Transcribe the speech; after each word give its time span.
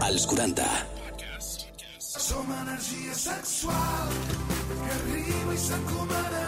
Als 0.00 0.26
40. 0.26 0.62
Som 1.98 2.46
energia 2.62 3.14
sexual 3.14 4.08
que 4.68 4.90
arriba 4.94 5.54
i 5.54 5.58
s'encomana 5.58 6.44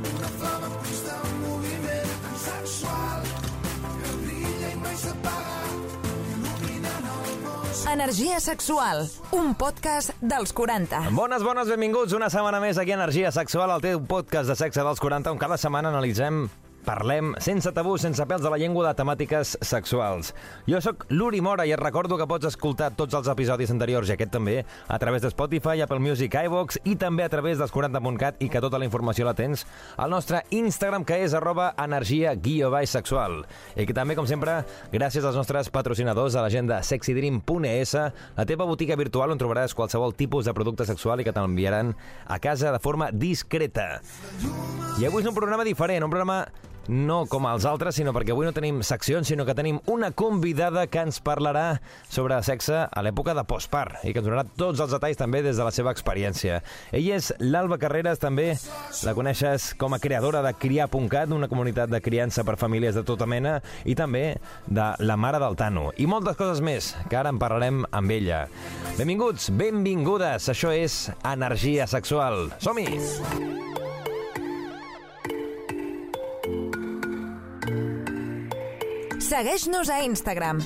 una 0.00 0.30
flama 0.38 0.70
en 0.70 0.72
constant 0.78 1.34
moviment 1.42 2.14
tan 2.24 2.38
sexual 2.46 3.20
que 3.82 4.14
brilla 4.22 4.72
i 4.72 4.80
mai 4.80 4.96
s'apaga 4.96 5.60
il·luminant 6.32 7.12
el 7.18 7.36
món 7.44 7.92
Energia 7.92 8.40
sexual, 8.40 9.04
un 9.36 9.52
podcast 9.60 10.16
dels 10.24 10.56
40. 10.56 11.12
Bones, 11.12 11.44
bones, 11.44 11.68
benvinguts 11.68 12.16
una 12.16 12.32
setmana 12.32 12.64
més 12.64 12.80
aquí 12.80 12.96
a 12.96 13.00
Energia 13.02 13.28
Sexual, 13.34 13.76
el 13.76 13.84
teu 13.84 14.00
podcast 14.00 14.48
de 14.48 14.56
sexe 14.56 14.80
dels 14.80 15.04
40, 15.04 15.36
on 15.36 15.42
cada 15.42 15.60
setmana 15.60 15.92
analitzem 15.92 16.46
Parlem 16.82 17.36
sense 17.38 17.70
tabú, 17.70 17.94
sense 17.94 18.24
pèls 18.26 18.42
de 18.42 18.50
la 18.50 18.58
llengua 18.58 18.88
de 18.88 18.96
temàtiques 18.98 19.52
sexuals. 19.62 20.32
Jo 20.66 20.80
sóc 20.82 21.04
l'Uri 21.14 21.38
Mora 21.38 21.62
i 21.62 21.70
et 21.70 21.78
recordo 21.78 22.16
que 22.18 22.26
pots 22.26 22.48
escoltar 22.48 22.88
tots 22.98 23.14
els 23.14 23.28
episodis 23.30 23.70
anteriors 23.70 24.10
i 24.10 24.16
aquest 24.16 24.32
també 24.34 24.56
a 24.90 24.98
través 24.98 25.22
de 25.22 25.30
Spotify, 25.30 25.84
Apple 25.84 26.02
Music, 26.02 26.34
iVox 26.34 26.80
i 26.82 26.96
també 26.98 27.22
a 27.22 27.30
través 27.30 27.62
dels 27.62 27.70
40.cat 27.70 28.42
i 28.42 28.48
que 28.50 28.62
tota 28.64 28.80
la 28.82 28.88
informació 28.88 29.28
la 29.28 29.34
tens 29.38 29.62
al 29.94 30.10
nostre 30.10 30.40
Instagram 30.50 31.06
que 31.06 31.20
és 31.22 31.36
arroba 31.38 31.68
energia 31.78 32.34
guió 32.34 32.72
baix 32.74 32.90
sexual. 32.90 33.44
I 33.78 33.86
que 33.86 33.94
també, 33.94 34.18
com 34.18 34.26
sempre, 34.26 34.58
gràcies 34.90 35.22
als 35.22 35.38
nostres 35.38 35.70
patrocinadors 35.70 36.34
a 36.34 36.42
l'agenda 36.42 36.80
sexydream.es, 36.82 37.94
la 38.34 38.48
teva 38.48 38.66
botiga 38.66 38.98
virtual 38.98 39.30
on 39.30 39.38
trobaràs 39.38 39.78
qualsevol 39.78 40.18
tipus 40.18 40.50
de 40.50 40.56
producte 40.58 40.88
sexual 40.90 41.22
i 41.22 41.30
que 41.30 41.36
t'enviaran 41.36 41.94
a 42.26 42.42
casa 42.42 42.74
de 42.74 42.82
forma 42.82 43.12
discreta. 43.14 44.02
I 44.98 45.06
avui 45.06 45.22
és 45.22 45.30
un 45.30 45.38
programa 45.38 45.62
diferent, 45.64 46.02
un 46.02 46.10
programa 46.10 46.42
no 46.88 47.22
com 47.30 47.46
els 47.50 47.66
altres, 47.68 47.96
sinó 47.98 48.12
perquè 48.14 48.34
avui 48.34 48.46
no 48.46 48.54
tenim 48.56 48.80
seccions, 48.86 49.28
sinó 49.28 49.46
que 49.46 49.54
tenim 49.54 49.78
una 49.90 50.10
convidada 50.10 50.86
que 50.90 51.02
ens 51.02 51.20
parlarà 51.22 51.80
sobre 52.08 52.38
sexe 52.42 52.84
a 52.86 53.04
l'època 53.04 53.34
de 53.38 53.44
postpart 53.48 54.02
i 54.04 54.12
que 54.12 54.22
ens 54.22 54.28
donarà 54.28 54.44
tots 54.58 54.82
els 54.82 54.94
detalls 54.94 55.20
també 55.20 55.42
des 55.44 55.58
de 55.58 55.66
la 55.66 55.74
seva 55.74 55.92
experiència. 55.94 56.62
Ella 56.92 57.18
és 57.20 57.32
l'Alba 57.42 57.78
Carreras, 57.82 58.20
també 58.22 58.52
la 59.06 59.14
coneixes 59.18 59.72
com 59.78 59.94
a 59.94 60.00
creadora 60.02 60.42
de 60.44 60.54
Criar.cat, 60.58 61.32
una 61.32 61.50
comunitat 61.50 61.92
de 61.92 62.02
criança 62.04 62.44
per 62.44 62.58
famílies 62.60 62.98
de 62.98 63.06
tota 63.06 63.28
mena, 63.28 63.58
i 63.84 63.96
també 63.98 64.38
de 64.66 64.88
La 65.00 65.16
Mare 65.16 65.42
del 65.42 65.58
Tano. 65.60 65.90
I 65.96 66.08
moltes 66.10 66.38
coses 66.40 66.62
més, 66.64 66.92
que 67.08 67.18
ara 67.18 67.32
en 67.32 67.40
parlarem 67.42 67.84
amb 67.90 68.16
ella. 68.18 68.44
Benvinguts, 68.98 69.50
benvingudes, 69.56 70.50
això 70.52 70.74
és 70.74 71.04
Energia 71.22 71.86
Sexual. 71.90 72.50
Som-hi! 72.62 73.91
Segueix-nos 79.32 79.88
a 79.88 80.02
Instagram, 80.04 80.58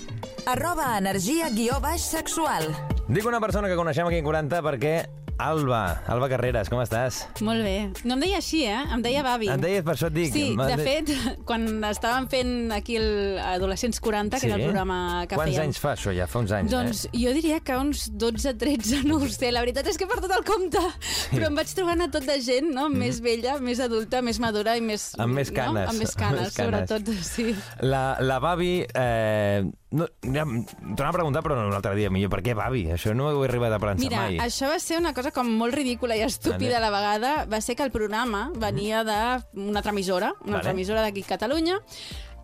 arroba 0.50 0.88
energia 0.98 1.46
guió 1.54 1.76
baix 1.78 2.02
sexual. 2.02 2.64
Dic 3.06 3.28
una 3.30 3.38
persona 3.38 3.68
que 3.70 3.76
coneixem 3.78 4.08
aquí 4.08 4.18
en 4.18 4.26
40 4.26 4.58
perquè 4.66 4.94
Alba, 5.38 6.02
Alba 6.08 6.28
Carreras, 6.32 6.70
com 6.72 6.80
estàs? 6.80 7.18
Molt 7.44 7.60
bé. 7.60 7.90
No 8.08 8.16
em 8.16 8.22
deia 8.24 8.38
així, 8.40 8.62
eh? 8.64 8.78
Em 8.94 9.02
deia 9.04 9.20
Babi. 9.24 9.50
Et 9.52 9.60
deies, 9.60 9.82
per 9.84 9.92
això 9.92 10.08
et 10.08 10.14
dic. 10.16 10.30
Sí, 10.32 10.46
de 10.56 10.78
fet, 10.80 11.12
quan 11.48 11.66
estàvem 11.84 12.28
fent 12.32 12.72
aquí 12.72 12.96
el 12.96 13.36
Adolescents 13.44 14.00
40, 14.00 14.40
que 14.40 14.48
era 14.48 14.56
el 14.56 14.64
programa 14.64 14.98
que 15.28 15.36
Quants 15.36 15.52
fèiem... 15.52 15.68
anys 15.68 15.82
fa 15.82 15.92
això 15.92 16.14
ja? 16.16 16.24
Fa 16.30 16.40
uns 16.40 16.54
anys, 16.56 16.72
Doncs 16.72 17.04
eh? 17.10 17.12
jo 17.20 17.34
diria 17.36 17.60
que 17.60 17.76
uns 17.76 18.06
12, 18.16 18.56
13, 18.64 19.02
no 19.10 19.20
ho 19.20 19.28
sé. 19.28 19.52
La 19.52 19.60
veritat 19.66 19.92
és 19.92 20.00
que 20.00 20.08
he 20.08 20.10
perdut 20.10 20.32
el 20.38 20.44
compte. 20.48 20.80
Sí. 21.04 21.34
Però 21.36 21.50
em 21.50 21.60
vaig 21.60 21.76
trobant 21.76 22.06
a 22.06 22.10
tot 22.16 22.24
de 22.28 22.40
gent, 22.40 22.72
no? 22.72 22.88
Més 22.92 23.20
vella, 23.24 23.58
més 23.60 23.82
adulta, 23.84 24.24
més 24.24 24.40
madura 24.40 24.78
i 24.80 24.84
més... 24.84 25.10
Amb 25.20 25.36
més 25.36 25.52
canes. 25.52 25.84
No? 25.84 25.90
Amb 25.92 26.00
més 26.00 26.16
Amb 26.16 26.22
canes, 26.24 26.46
més 26.48 26.56
canes. 26.56 26.88
sobretot, 26.88 27.12
sí. 27.28 27.50
La, 27.84 28.06
la 28.24 28.40
Babi... 28.40 28.78
Eh, 28.88 29.66
no, 29.96 30.06
ja, 30.22 30.44
Tornava 30.44 31.08
a 31.08 31.16
preguntar, 31.16 31.42
però 31.44 31.56
un 31.66 31.74
altre 31.76 31.94
dia 31.96 32.10
millor. 32.12 32.30
Per 32.34 32.42
què 32.44 32.54
Babi? 32.56 32.84
Això 32.94 33.14
no 33.16 33.30
ho 33.30 33.42
he 33.44 33.48
arribat 33.48 33.74
a 33.76 33.80
pensar 33.82 34.02
Mira, 34.04 34.26
mai. 34.26 34.38
això 34.44 34.68
va 34.70 34.78
ser 34.82 35.00
una 35.00 35.14
cosa 35.16 35.32
com 35.34 35.48
molt 35.58 35.74
ridícula 35.76 36.16
i 36.18 36.22
estúpida 36.26 36.78
a 36.78 36.84
la 36.84 36.92
vegada. 36.94 37.32
Va 37.50 37.60
ser 37.64 37.76
que 37.78 37.86
el 37.86 37.92
programa 37.94 38.50
venia 38.54 39.02
d'una 39.06 39.80
altra 39.80 39.94
emissora, 39.96 40.34
una 40.44 40.60
altra 40.60 40.70
Vale. 40.70 40.76
emissora 40.78 41.02
d'aquí 41.04 41.24
a 41.24 41.32
Catalunya, 41.34 41.80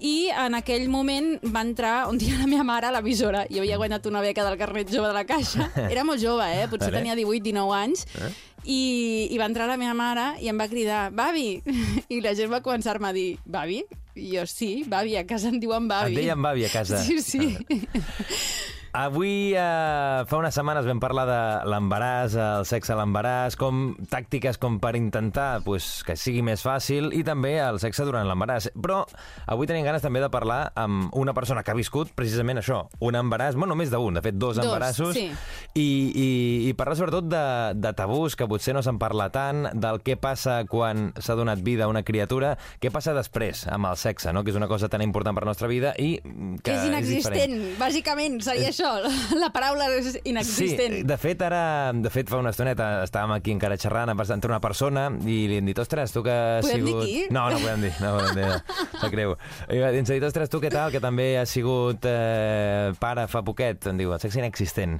i 0.02 0.32
en 0.34 0.56
aquell 0.58 0.88
moment 0.90 1.36
va 1.54 1.62
entrar 1.62 2.08
un 2.10 2.18
dia 2.18 2.34
la 2.40 2.48
meva 2.50 2.64
mare 2.66 2.88
a 2.88 2.94
l'emissora. 2.94 3.44
Jo 3.50 3.62
havia 3.62 3.78
guanyat 3.78 4.06
una 4.10 4.22
beca 4.24 4.42
del 4.42 4.58
carnet 4.58 4.90
jove 4.90 5.06
de 5.06 5.14
la 5.14 5.22
Caixa. 5.28 5.68
Era 5.92 6.02
molt 6.04 6.22
jove, 6.22 6.48
eh? 6.58 6.66
Potser 6.70 6.90
Vale. 6.90 7.04
tenia 7.04 7.14
18-19 7.14 7.76
anys. 7.78 8.06
Eh? 8.18 8.32
I, 8.64 8.80
I 9.30 9.38
va 9.38 9.46
entrar 9.50 9.66
la 9.70 9.78
meva 9.78 9.94
mare 9.94 10.26
i 10.42 10.50
em 10.50 10.58
va 10.58 10.68
cridar, 10.70 11.10
Babi! 11.14 11.62
I 12.14 12.20
la 12.22 12.34
gent 12.38 12.50
va 12.50 12.62
començar-me 12.62 13.10
a 13.10 13.14
dir, 13.14 13.36
Babi? 13.46 13.82
I 14.14 14.36
jo, 14.36 14.46
sí, 14.46 14.84
Babi, 14.86 15.16
a 15.16 15.24
casa 15.26 15.48
em 15.48 15.58
diuen 15.60 15.86
Babi. 15.88 16.12
Et 16.12 16.20
deien 16.20 16.42
Babi 16.42 16.66
a 16.66 16.72
casa. 16.72 17.00
Sí, 17.04 17.20
sí. 17.22 17.56
Avui, 18.92 19.54
eh, 19.56 20.24
fa 20.28 20.36
unes 20.36 20.52
setmanes 20.52 20.84
vam 20.84 20.98
parlar 21.00 21.22
de 21.24 21.36
l'embaràs, 21.72 22.34
el 22.36 22.66
sexe 22.68 22.92
a 22.92 22.96
l'embaràs, 22.98 23.54
com 23.56 23.94
tàctiques 24.12 24.58
com 24.60 24.74
per 24.84 24.90
intentar 24.98 25.62
pues, 25.64 26.02
que 26.04 26.12
sigui 26.12 26.42
més 26.44 26.60
fàcil 26.60 27.08
i 27.16 27.22
també 27.24 27.54
el 27.56 27.78
sexe 27.80 28.04
durant 28.04 28.28
l'embaràs. 28.28 28.68
Però 28.76 28.98
avui 29.48 29.70
tenim 29.70 29.86
ganes 29.88 30.04
també 30.04 30.20
de 30.20 30.28
parlar 30.28 30.74
amb 30.76 31.08
una 31.16 31.32
persona 31.32 31.62
que 31.64 31.72
ha 31.72 31.78
viscut 31.78 32.12
precisament 32.12 32.60
això, 32.60 32.82
un 33.00 33.16
embaràs, 33.16 33.56
bueno, 33.56 33.78
més 33.80 33.88
d'un, 33.88 34.12
de 34.12 34.24
fet 34.26 34.36
dos, 34.36 34.60
Dos, 34.60 34.66
embarassos, 34.66 35.16
sí. 35.16 35.24
i, 35.72 35.88
i, 36.12 36.28
i 36.68 36.76
parlar 36.76 36.98
sobretot 37.00 37.32
de, 37.32 37.44
de 37.80 37.94
tabús, 37.96 38.36
que 38.36 38.44
potser 38.44 38.76
no 38.76 38.84
se'n 38.84 39.00
parla 39.00 39.30
tant, 39.32 39.70
del 39.72 40.02
què 40.04 40.18
passa 40.20 40.58
quan 40.68 41.14
s'ha 41.16 41.38
donat 41.40 41.64
vida 41.64 41.88
a 41.88 41.88
una 41.88 42.04
criatura, 42.04 42.58
què 42.76 42.92
passa 42.92 43.16
després 43.16 43.64
amb 43.72 43.88
el 43.88 43.96
sexe, 43.96 44.36
no? 44.36 44.44
que 44.44 44.52
és 44.52 44.60
una 44.60 44.68
cosa 44.68 44.92
tan 44.92 45.00
important 45.00 45.32
per 45.32 45.46
la 45.48 45.54
nostra 45.54 45.72
vida 45.72 45.96
i 45.96 46.18
que 46.60 46.76
és 46.76 46.90
inexistent, 46.92 47.40
diferent. 47.40 47.80
bàsicament, 47.80 48.40
seria 48.44 48.68
això. 48.68 48.81
La 49.38 49.50
paraula 49.54 49.86
és 49.96 50.18
inexistent. 50.24 50.96
Sí, 50.98 51.02
de 51.08 51.16
fet, 51.20 51.42
ara, 51.46 51.92
de 51.94 52.10
fet, 52.12 52.28
fa 52.30 52.38
una 52.42 52.50
estoneta 52.50 53.02
estàvem 53.06 53.34
aquí 53.36 53.52
encara 53.54 53.76
xerrant 53.80 54.10
amb 54.12 54.22
entre 54.22 54.50
una 54.50 54.60
persona 54.60 55.08
i 55.26 55.46
li 55.50 55.56
hem 55.60 55.66
dit, 55.68 55.78
ostres, 55.78 56.12
tu 56.14 56.22
que 56.24 56.32
has 56.32 56.66
Podem 56.66 56.84
dir 56.84 56.92
sigut... 56.92 57.04
qui? 57.06 57.26
No, 57.34 57.48
no 57.50 57.58
podem 57.62 57.82
dir, 57.86 57.92
no 58.02 58.12
podem 58.18 58.34
dir, 58.38 58.46
no, 58.48 58.80
sap 59.02 59.12
greu. 59.12 59.36
I 59.70 59.80
ens 60.00 60.10
ha 60.10 60.16
dit, 60.18 60.26
ostres, 60.28 60.50
tu 60.52 60.60
què 60.62 60.70
tal, 60.72 60.90
que 60.94 61.00
també 61.02 61.32
has 61.40 61.50
sigut 61.52 62.06
eh, 62.08 62.92
pare 63.02 63.26
fa 63.30 63.42
poquet, 63.46 63.88
em 63.92 63.98
diu, 64.00 64.12
el 64.14 64.20
sexe 64.22 64.40
inexistent. 64.42 64.98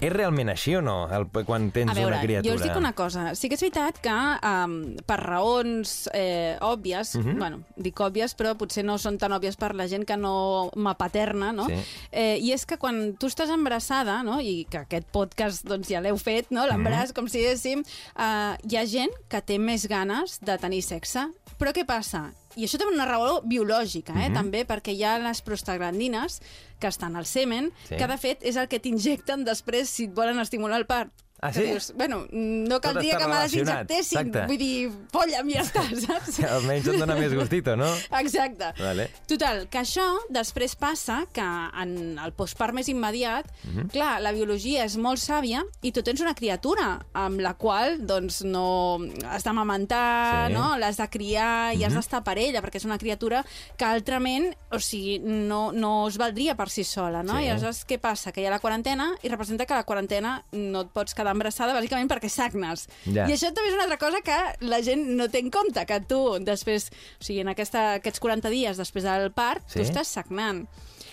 És 0.00 0.12
realment 0.14 0.48
així 0.48 0.74
o 0.78 0.80
no, 0.84 1.02
el, 1.12 1.26
quan 1.44 1.68
tens 1.74 1.92
A 1.92 1.94
veure, 1.98 2.14
una 2.14 2.22
criatura? 2.22 2.54
jo 2.54 2.56
us 2.56 2.64
dic 2.64 2.76
una 2.78 2.94
cosa. 2.96 3.34
Sí 3.36 3.50
que 3.52 3.58
és 3.58 3.64
veritat 3.66 3.98
que 4.00 4.14
um, 4.48 4.76
per 5.06 5.18
raons 5.20 6.08
eh, 6.14 6.56
òbvies, 6.64 7.16
Mhm. 7.20 7.36
bueno, 7.38 7.58
dic 7.76 7.98
òbvies, 8.00 8.32
però 8.38 8.54
potser 8.56 8.84
no 8.86 8.96
són 8.98 9.18
tan 9.20 9.32
òbvies 9.36 9.58
per 9.60 9.74
la 9.76 9.86
gent 9.90 10.06
que 10.08 10.16
no 10.16 10.70
m'apaterna, 10.74 11.52
no? 11.52 11.66
Sí. 11.68 11.76
Eh, 12.12 12.38
I 12.40 12.52
és 12.54 12.64
que 12.64 12.78
quan 12.80 13.12
tu 13.20 13.28
estàs 13.28 13.50
embarassada, 13.52 14.22
no? 14.24 14.38
i 14.40 14.64
que 14.70 14.80
aquest 14.80 15.06
podcast 15.12 15.66
doncs, 15.68 15.90
ja 15.92 16.00
l'heu 16.00 16.16
fet, 16.16 16.48
no? 16.50 16.64
l'embaràs, 16.66 17.12
com 17.14 17.28
si 17.28 17.42
diguéssim, 17.42 17.82
eh, 18.16 18.56
hi 18.64 18.76
ha 18.80 18.84
gent 18.88 19.12
que 19.28 19.42
té 19.44 19.58
més 19.60 19.84
ganes 19.90 20.38
de 20.40 20.56
tenir 20.58 20.80
sexe. 20.86 21.26
Però 21.60 21.74
què 21.76 21.84
passa? 21.84 22.30
I 22.56 22.64
això 22.64 22.80
té 22.80 22.86
una 22.88 23.04
raó 23.06 23.42
biològica, 23.44 24.14
eh, 24.16 24.30
Mhm. 24.30 24.34
també, 24.34 24.66
perquè 24.66 24.94
hi 24.96 25.04
ha 25.04 25.18
les 25.18 25.42
prostaglandines 25.42 26.40
que 26.80 26.88
estan 26.88 27.14
al 27.16 27.26
semen, 27.26 27.70
Sí. 27.88 27.96
que 27.96 28.06
de 28.06 28.16
fet 28.18 28.42
és 28.42 28.56
el 28.56 28.66
que 28.68 28.80
t'injecten 28.80 29.44
després 29.44 29.88
si 29.88 30.04
et 30.04 30.14
volen 30.14 30.38
estimular 30.40 30.78
el 30.78 30.86
part. 30.86 31.12
Ah, 31.42 31.50
Que 31.52 31.60
sí? 31.60 31.66
Dius, 31.70 31.92
bueno, 31.96 32.26
no 32.30 32.80
caldria 32.80 33.16
que 33.18 33.26
me 33.26 33.38
les 33.40 33.54
injectessin. 33.54 34.18
exacte. 34.18 34.46
Vull 34.46 34.58
dir, 34.58 34.90
polla, 35.10 35.40
ja 35.48 35.62
està, 35.62 35.82
saps? 36.06 36.40
Almenys 36.44 36.86
et 36.92 36.98
dona 37.00 37.14
més 37.16 37.32
gustito, 37.34 37.76
no? 37.80 37.88
Exacte. 38.18 38.72
Vale. 38.78 39.08
Total, 39.26 39.66
que 39.72 39.78
això 39.80 40.04
després 40.28 40.76
passa 40.76 41.22
que 41.32 41.40
en 41.82 42.18
el 42.18 42.32
postpart 42.36 42.74
més 42.76 42.88
immediat, 42.92 43.46
Mhm. 43.64 43.88
clar, 43.90 44.20
la 44.20 44.32
biologia 44.32 44.84
és 44.84 44.96
molt 44.96 45.18
sàvia 45.18 45.64
i 45.82 45.92
tu 45.92 46.02
tens 46.02 46.20
una 46.20 46.34
criatura 46.34 47.00
amb 47.14 47.40
la 47.40 47.54
qual 47.54 48.06
doncs 48.06 48.42
no 48.44 48.98
has 49.26 49.44
d'amamentar, 49.44 50.48
Sí. 50.48 50.54
no? 50.54 50.76
l'has 50.76 50.96
de 50.96 51.08
criar 51.08 51.74
i 51.74 51.84
has 51.84 51.94
d'estar 51.94 52.22
per 52.24 52.36
ella, 52.38 52.60
perquè 52.62 52.76
és 52.76 52.84
una 52.84 52.98
criatura 52.98 53.44
que 53.76 53.84
altrament, 53.84 54.54
o 54.70 54.78
sigui, 54.78 55.18
no, 55.20 55.72
no 55.72 56.06
es 56.08 56.16
valdria 56.18 56.54
per 56.56 56.68
si 56.70 56.84
sola, 56.84 57.22
no? 57.22 57.38
Sí. 57.38 57.44
I 57.44 57.48
aleshores 57.50 57.86
què 57.86 57.98
passa? 57.98 58.32
Que 58.32 58.40
hi 58.42 58.46
ha 58.46 58.50
la 58.50 58.58
quarantena 58.60 59.14
i 59.22 59.28
representa 59.28 59.66
que 59.66 59.74
la 59.74 59.84
quarantena 59.84 60.44
no 60.52 60.82
et 60.82 60.88
pots 60.92 61.14
quedar 61.14 61.29
embarassada 61.32 61.74
bàsicament 61.76 62.10
perquè 62.10 62.28
sagnes. 62.28 62.86
Ja. 63.06 63.26
I 63.28 63.32
això 63.36 63.52
també 63.52 63.68
és 63.70 63.74
una 63.74 63.84
altra 63.88 63.98
cosa 63.98 64.20
que 64.24 64.38
la 64.66 64.80
gent 64.82 65.06
no 65.16 65.28
té 65.28 65.38
en 65.40 65.50
compte, 65.50 65.84
que 65.86 66.00
tu 66.00 66.38
després, 66.44 66.90
o 67.20 67.24
sigui, 67.24 67.40
en 67.40 67.48
aquesta, 67.48 67.94
aquests 68.00 68.20
40 68.20 68.50
dies 68.50 68.76
després 68.76 69.04
del 69.04 69.30
part, 69.32 69.62
Sí. 69.68 69.78
tu 69.78 69.84
estàs 69.86 70.06
sagnant. 70.08 70.66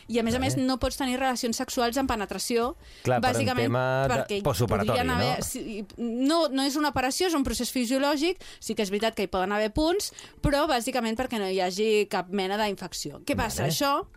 I 0.09 0.19
a 0.19 0.23
més 0.23 0.35
a 0.35 0.39
més 0.39 0.55
no 0.55 0.77
pots 0.79 0.95
tenir 0.95 1.17
relacions 1.19 1.57
sexuals 1.57 1.97
amb 1.99 2.07
penetració, 2.07 2.77
Clar, 3.03 3.19
per 3.19 3.33
bàsicament 3.33 3.67
de- 3.67 4.13
perquè 4.13 4.41
podrien 4.41 5.09
haver, 5.09 5.39
no? 5.39 5.43
sí, 5.43 5.85
no? 5.97 6.47
No 6.47 6.63
és 6.63 6.77
una 6.77 6.89
operació, 6.93 7.27
és 7.27 7.33
un 7.33 7.43
procés 7.43 7.69
fisiològic, 7.73 8.39
sí 8.61 8.73
que 8.73 8.83
és 8.83 8.89
veritat 8.89 9.15
que 9.15 9.23
hi 9.23 9.27
poden 9.27 9.51
haver 9.51 9.73
punts, 9.73 10.13
però 10.41 10.65
bàsicament 10.65 11.17
perquè 11.19 11.39
no 11.39 11.49
hi 11.49 11.59
hagi 11.59 12.07
cap 12.09 12.29
mena 12.29 12.55
d'infecció. 12.57 13.19
Què 13.25 13.35
passa? 13.35 13.63
Vale. 13.63 13.73
Això 13.73 14.07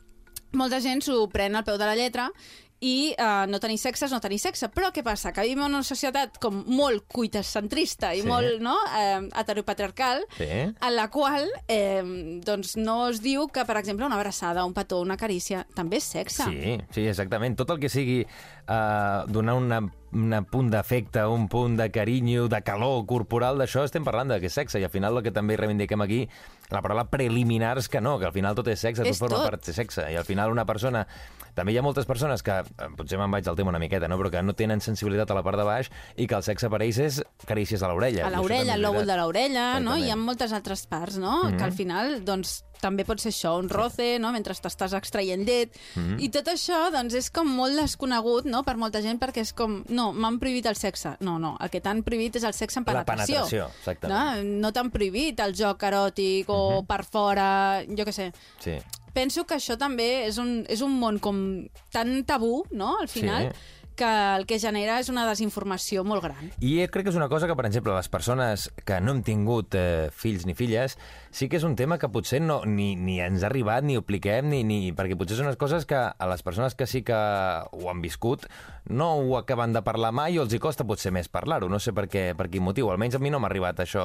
molta 0.53 0.81
gent 0.81 1.03
s'ho 1.03 1.29
pren 1.29 1.57
al 1.57 1.65
peu 1.65 1.77
de 1.77 1.85
la 1.87 1.97
lletra 1.97 2.31
i 2.81 3.15
uh, 3.19 3.45
no 3.51 3.61
tenir 3.61 3.77
sexe 3.79 4.07
és 4.07 4.13
no 4.13 4.21
tenir 4.25 4.39
sexe. 4.41 4.69
Però 4.73 4.89
què 4.95 5.03
passa? 5.05 5.33
Que 5.37 5.43
vivim 5.45 5.61
en 5.67 5.75
una 5.75 5.83
societat 5.85 6.39
com 6.41 6.63
molt 6.67 7.05
cuitacentrista 7.13 8.15
i 8.17 8.23
Sí. 8.23 8.27
molt 8.29 8.61
no, 8.65 8.75
eh, 8.97 9.29
heteropatriarcal, 9.37 10.25
Sí. 10.39 10.49
en 10.49 10.97
la 10.97 11.09
qual 11.11 11.49
eh, 11.69 12.03
doncs 12.45 12.77
no 12.77 13.09
es 13.09 13.21
diu 13.21 13.49
que, 13.49 13.65
per 13.65 13.77
exemple, 13.77 14.07
una 14.07 14.17
abraçada, 14.17 14.65
un 14.65 14.73
petó, 14.75 15.01
una 15.01 15.17
carícia, 15.17 15.67
també 15.75 15.99
és 15.99 16.05
sexe. 16.05 16.45
Sí, 16.45 16.79
sí, 16.91 17.07
exactament. 17.07 17.57
Tot 17.57 17.71
el 17.71 17.81
que 17.81 17.89
sigui 17.89 18.27
uh, 18.71 19.27
donar 19.31 19.55
una, 19.59 19.81
una 20.13 20.43
punt 20.47 20.71
d'afecte, 20.71 21.25
un 21.27 21.49
punt 21.51 21.77
de 21.79 21.91
carinyo, 21.91 22.47
de 22.49 22.63
calor 22.67 23.03
corporal, 23.11 23.59
d'això 23.61 23.85
estem 23.87 24.07
parlant 24.07 24.31
de 24.31 24.39
que 24.41 24.49
és 24.51 24.57
sexe. 24.57 24.81
I 24.81 24.87
al 24.87 24.95
final 24.95 25.19
el 25.19 25.27
que 25.27 25.35
també 25.35 25.59
reivindiquem 25.59 26.07
aquí, 26.07 26.23
la 26.71 26.83
paraula 26.85 27.09
preliminars 27.11 27.91
que 27.91 28.01
no, 28.01 28.17
que 28.19 28.31
al 28.31 28.35
final 28.37 28.57
tot 28.59 28.71
és 28.71 28.81
sexe, 28.81 29.03
tot 29.03 29.11
És 29.11 29.21
forma 29.21 29.41
tot. 29.43 29.51
part 29.51 29.67
de 29.67 29.75
sexe. 29.77 30.07
I 30.13 30.19
al 30.21 30.29
final 30.29 30.55
una 30.55 30.67
persona... 30.67 31.07
També 31.51 31.73
hi 31.75 31.81
ha 31.81 31.83
moltes 31.83 32.07
persones 32.07 32.45
que, 32.47 32.61
eh, 32.63 32.87
potser 32.97 33.19
me'n 33.19 33.33
vaig 33.35 33.49
al 33.51 33.57
tema 33.59 33.73
una 33.73 33.81
miqueta, 33.83 34.07
no? 34.09 34.17
però 34.21 34.31
que 34.31 34.43
no 34.47 34.55
tenen 34.55 34.81
sensibilitat 34.81 35.33
a 35.33 35.35
la 35.35 35.43
part 35.43 35.59
de 35.59 35.65
baix 35.67 35.91
i 36.15 36.29
que 36.31 36.39
el 36.39 36.45
sexe 36.47 36.71
per 36.71 36.79
ells 36.87 37.01
és 37.03 37.19
carícies 37.45 37.83
a 37.83 37.91
l'orella. 37.91 38.29
a 38.29 38.31
l'orella, 38.31 38.77
al 38.79 38.85
lòbul 38.87 39.05
de 39.05 39.17
l'orella, 39.19 39.65
no? 39.83 39.97
Hi 39.99 40.13
ha 40.15 40.17
moltes 40.17 40.55
altres 40.55 40.87
parts, 40.87 41.19
no? 41.19 41.51
Que 41.51 41.67
al 41.67 41.75
final, 41.75 42.21
doncs, 42.25 42.61
també 42.81 43.05
pot 43.05 43.21
ser 43.21 43.31
això, 43.33 43.57
un 43.61 43.69
roce, 43.69 44.19
no? 44.19 44.33
Mentre 44.33 44.55
t'estàs 44.55 44.95
extraient 44.97 45.45
llet. 45.47 45.77
I 46.19 46.29
tot 46.33 46.49
això, 46.49 46.91
doncs, 46.93 47.15
és 47.15 47.31
com 47.31 47.49
molt 47.49 47.77
desconegut, 47.79 48.45
no?, 48.51 48.63
per 48.67 48.77
molta 48.77 49.01
gent, 49.05 49.19
perquè 49.21 49.45
és 49.45 49.53
com, 49.57 49.85
no, 49.89 50.13
m'han 50.13 50.39
prohibit 50.43 50.67
el 50.67 50.77
sexe. 50.77 51.17
No, 51.21 51.39
no, 51.39 51.57
el 51.61 51.71
que 51.71 51.81
t'han 51.81 52.03
prohibit 52.07 52.37
és 52.37 52.45
el 52.45 52.55
sexe 52.55 52.81
en 52.81 52.87
La 52.87 53.05
penetració. 53.05 53.45
penetració, 53.47 53.67
exactament. 53.79 54.45
No, 54.45 54.61
no 54.67 54.73
t'han 54.73 54.91
prohibit 54.91 55.41
el 55.41 55.55
joc 55.55 55.83
eròtic 55.83 56.49
o 56.49 56.83
per 56.89 57.05
fora, 57.05 57.83
jo 57.89 58.05
què 58.05 58.13
sé. 58.13 58.33
Sí. 58.59 58.79
Penso 59.13 59.43
que 59.45 59.57
això 59.57 59.75
també 59.77 60.27
és 60.29 60.39
un, 60.39 60.65
és 60.71 60.81
un 60.87 60.93
món 61.01 61.19
com 61.19 61.67
tan 61.91 62.25
tabú, 62.25 62.65
no?, 62.71 62.97
al 63.01 63.09
final, 63.09 63.51
Sí. 63.51 63.77
Que 64.01 64.09
el 64.41 64.47
que 64.49 64.59
genera 64.63 64.97
és 65.03 65.11
una 65.13 65.27
desinformació 65.29 66.03
molt 66.09 66.25
gran. 66.25 66.51
I 66.65 66.79
jo 66.81 66.89
crec 66.95 67.07
que 67.07 67.13
és 67.13 67.19
una 67.21 67.29
cosa 67.29 67.47
que, 67.51 67.57
per 67.59 67.67
exemple, 67.69 67.93
les 67.97 68.09
persones 68.09 68.71
que 68.89 68.99
no 69.05 69.13
hem 69.13 69.23
tingut 69.27 69.77
eh, 69.77 70.09
fills 70.17 70.47
ni 70.49 70.57
filles, 70.57 70.97
sí 71.31 71.51
que 71.53 71.61
és 71.61 71.67
un 71.69 71.77
tema 71.77 71.99
que 72.01 72.09
potser 72.11 72.41
no, 72.43 72.63
ni, 72.65 72.95
ni 72.97 73.19
ens 73.21 73.45
ha 73.45 73.51
arribat, 73.53 73.85
ni 73.85 73.99
ho 73.99 74.03
apliquem, 74.05 74.49
ni, 74.51 74.63
ni, 74.65 74.81
perquè 74.97 75.19
potser 75.21 75.37
són 75.39 75.51
unes 75.51 75.61
coses 75.61 75.85
que 75.87 76.01
a 76.01 76.31
les 76.33 76.43
persones 76.47 76.75
que 76.75 76.89
sí 76.89 77.05
que 77.07 77.15
ho 77.15 77.91
han 77.93 78.01
viscut 78.03 78.49
no 78.91 79.13
ho 79.21 79.37
acaben 79.39 79.75
de 79.77 79.83
parlar 79.87 80.11
mai 80.17 80.39
o 80.41 80.43
els 80.43 80.55
hi 80.57 80.59
costa 80.59 80.83
potser 80.89 81.13
més 81.15 81.29
parlar-ho. 81.31 81.69
No 81.71 81.79
sé 81.79 81.93
per, 81.95 82.09
què, 82.11 82.31
per 82.35 82.49
quin 82.51 82.65
motiu. 82.65 82.89
Almenys 82.91 83.19
a 83.19 83.21
mi 83.23 83.31
no 83.31 83.39
m'ha 83.39 83.47
arribat 83.53 83.79
això... 83.85 84.03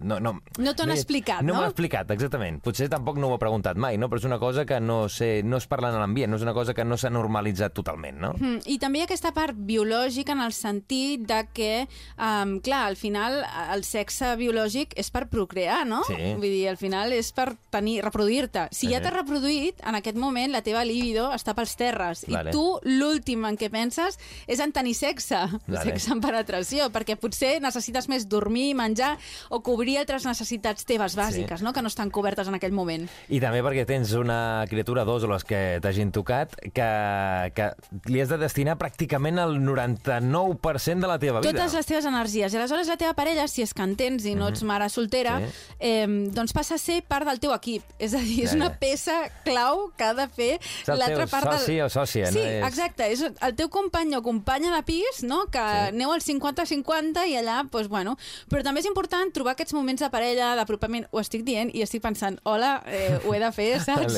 No, 0.00 0.20
no, 0.22 0.36
No 0.62 0.72
t'ho 0.72 0.86
han 0.86 0.94
he- 0.94 0.96
explicat, 0.96 1.42
no? 1.42 1.52
no? 1.52 1.58
m'ho 1.60 1.66
explicat, 1.68 2.08
exactament. 2.14 2.60
Potser 2.64 2.88
tampoc 2.92 3.18
no 3.20 3.28
ho 3.28 3.34
he 3.36 3.42
preguntat 3.42 3.76
mai, 3.76 3.98
no? 4.00 4.08
però 4.08 4.22
és 4.22 4.28
una 4.30 4.38
cosa 4.40 4.64
que 4.64 4.78
no, 4.80 5.08
sé, 5.12 5.42
no 5.44 5.58
es 5.60 5.66
parla 5.68 5.90
en 5.92 5.98
l'ambient, 6.00 6.30
no 6.32 6.38
és 6.40 6.46
una 6.46 6.54
cosa 6.56 6.72
que 6.78 6.86
no 6.86 6.96
s'ha 6.96 7.10
normalitzat 7.12 7.74
totalment, 7.76 8.16
no? 8.22 8.32
Mm, 8.38 8.62
I 8.70 8.78
també 8.80 9.02
hi 9.02 9.04
ha 9.04 9.10
aquesta 9.24 9.40
part 9.40 9.56
biològica 9.56 10.34
en 10.34 10.40
el 10.44 10.52
sentit 10.52 11.22
de 11.24 11.38
que, 11.56 11.86
um, 12.20 12.58
clar, 12.60 12.82
al 12.90 12.96
final 13.00 13.38
el 13.72 13.80
sexe 13.88 14.34
biològic 14.36 14.92
és 15.00 15.08
per 15.14 15.22
procrear, 15.32 15.86
no? 15.88 16.02
Sí. 16.04 16.34
Vull 16.36 16.44
dir, 16.52 16.66
al 16.68 16.76
final 16.76 17.14
és 17.16 17.30
per 17.32 17.54
tenir, 17.72 18.02
reproduir-te. 18.04 18.66
Si 18.70 18.90
ja 18.90 18.98
Sí. 18.98 19.04
t'has 19.04 19.14
reproduït, 19.14 19.80
en 19.80 19.94
aquest 19.94 20.18
moment 20.18 20.52
la 20.52 20.60
teva 20.60 20.84
libido 20.84 21.30
està 21.32 21.54
pels 21.54 21.74
terres. 21.74 22.26
Vale. 22.28 22.50
I 22.50 22.52
tu 22.52 22.78
l'últim 22.84 23.44
en 23.46 23.56
què 23.56 23.70
penses 23.70 24.18
és 24.46 24.60
en 24.60 24.72
tenir 24.72 24.92
sexe, 24.94 25.40
Vale. 25.66 25.82
sexe 25.82 26.12
en 26.12 26.20
penetració, 26.20 26.90
perquè 26.92 27.16
potser 27.16 27.62
necessites 27.62 28.08
més 28.08 28.28
dormir, 28.28 28.74
menjar 28.74 29.16
o 29.48 29.62
cobrir 29.62 29.96
altres 29.98 30.26
necessitats 30.26 30.84
teves 30.84 31.16
bàsiques, 31.16 31.62
no? 31.62 31.72
que 31.72 31.80
no 31.80 31.88
estan 31.88 32.10
cobertes 32.10 32.46
en 32.48 32.54
aquell 32.56 32.72
moment. 32.72 33.08
I 33.30 33.40
també 33.40 33.62
perquè 33.62 33.86
tens 33.86 34.12
una 34.12 34.66
criatura, 34.68 35.04
dos 35.04 35.24
o 35.24 35.28
les 35.28 35.44
que 35.44 35.78
t'hagin 35.80 36.12
tocat, 36.12 36.54
que, 36.74 37.52
que 37.54 37.72
li 38.12 38.20
has 38.20 38.28
de 38.28 38.36
destinar 38.36 38.76
pràcticament 38.76 39.03
el 39.38 39.60
99% 39.60 41.00
de 41.00 41.06
la 41.06 41.18
teva 41.18 41.40
vida. 41.40 41.52
Totes 41.52 41.74
les 41.74 41.86
teves 41.86 42.04
energies. 42.04 42.52
I 42.52 42.56
aleshores 42.56 42.88
la 42.88 42.96
teva 42.96 43.14
parella, 43.14 43.46
si 43.48 43.62
és 43.62 43.72
que 43.74 43.82
en 43.82 43.94
tens 43.96 44.24
i 44.26 44.34
no 44.34 44.48
ets 44.48 44.62
mare 44.62 44.88
soltera, 44.88 45.38
Sí. 45.40 45.52
eh, 45.80 46.06
doncs 46.32 46.52
passa 46.52 46.74
a 46.74 46.78
ser 46.78 47.02
part 47.06 47.26
del 47.26 47.40
teu 47.40 47.52
equip. 47.54 47.82
És 47.98 48.14
a 48.14 48.18
dir, 48.18 48.44
és 48.44 48.50
Ja, 48.50 48.56
una 48.56 48.70
peça 48.78 49.30
clau 49.44 49.90
que 49.96 50.04
ha 50.04 50.14
de 50.14 50.28
fer 50.28 50.60
l'altra 50.86 51.26
part 51.26 51.48
del... 51.50 51.58
soci 51.58 51.80
o 51.80 51.88
sòcia, 51.88 52.26
sí, 52.32 52.38
no 52.38 52.44
és- 52.44 52.66
exacte. 52.66 53.10
És 53.12 53.22
el 53.40 53.54
teu 53.56 53.68
company 53.68 54.14
o 54.14 54.22
companya 54.22 54.74
de 54.74 54.82
pis, 54.82 55.22
no? 55.22 55.46
que 55.50 55.58
Sí. 55.58 55.88
aneu 55.94 56.12
al 56.12 56.20
50-50 56.20 57.26
i 57.26 57.36
allà, 57.36 57.62
doncs, 57.70 57.88
bueno... 57.88 58.16
Però 58.48 58.62
també 58.62 58.80
és 58.80 58.86
important 58.86 59.32
trobar 59.32 59.52
aquests 59.54 59.72
moments 59.74 60.00
de 60.00 60.08
parella, 60.10 60.54
d'apropament. 60.54 61.06
Ho 61.10 61.18
estic 61.20 61.42
dient 61.44 61.70
i 61.74 61.82
estic 61.82 62.02
pensant, 62.02 62.38
hola, 62.44 62.82
eh, 62.86 63.18
ho 63.24 63.34
he 63.34 63.38
de 63.40 63.50
fer, 63.52 63.80
saps? 63.84 64.14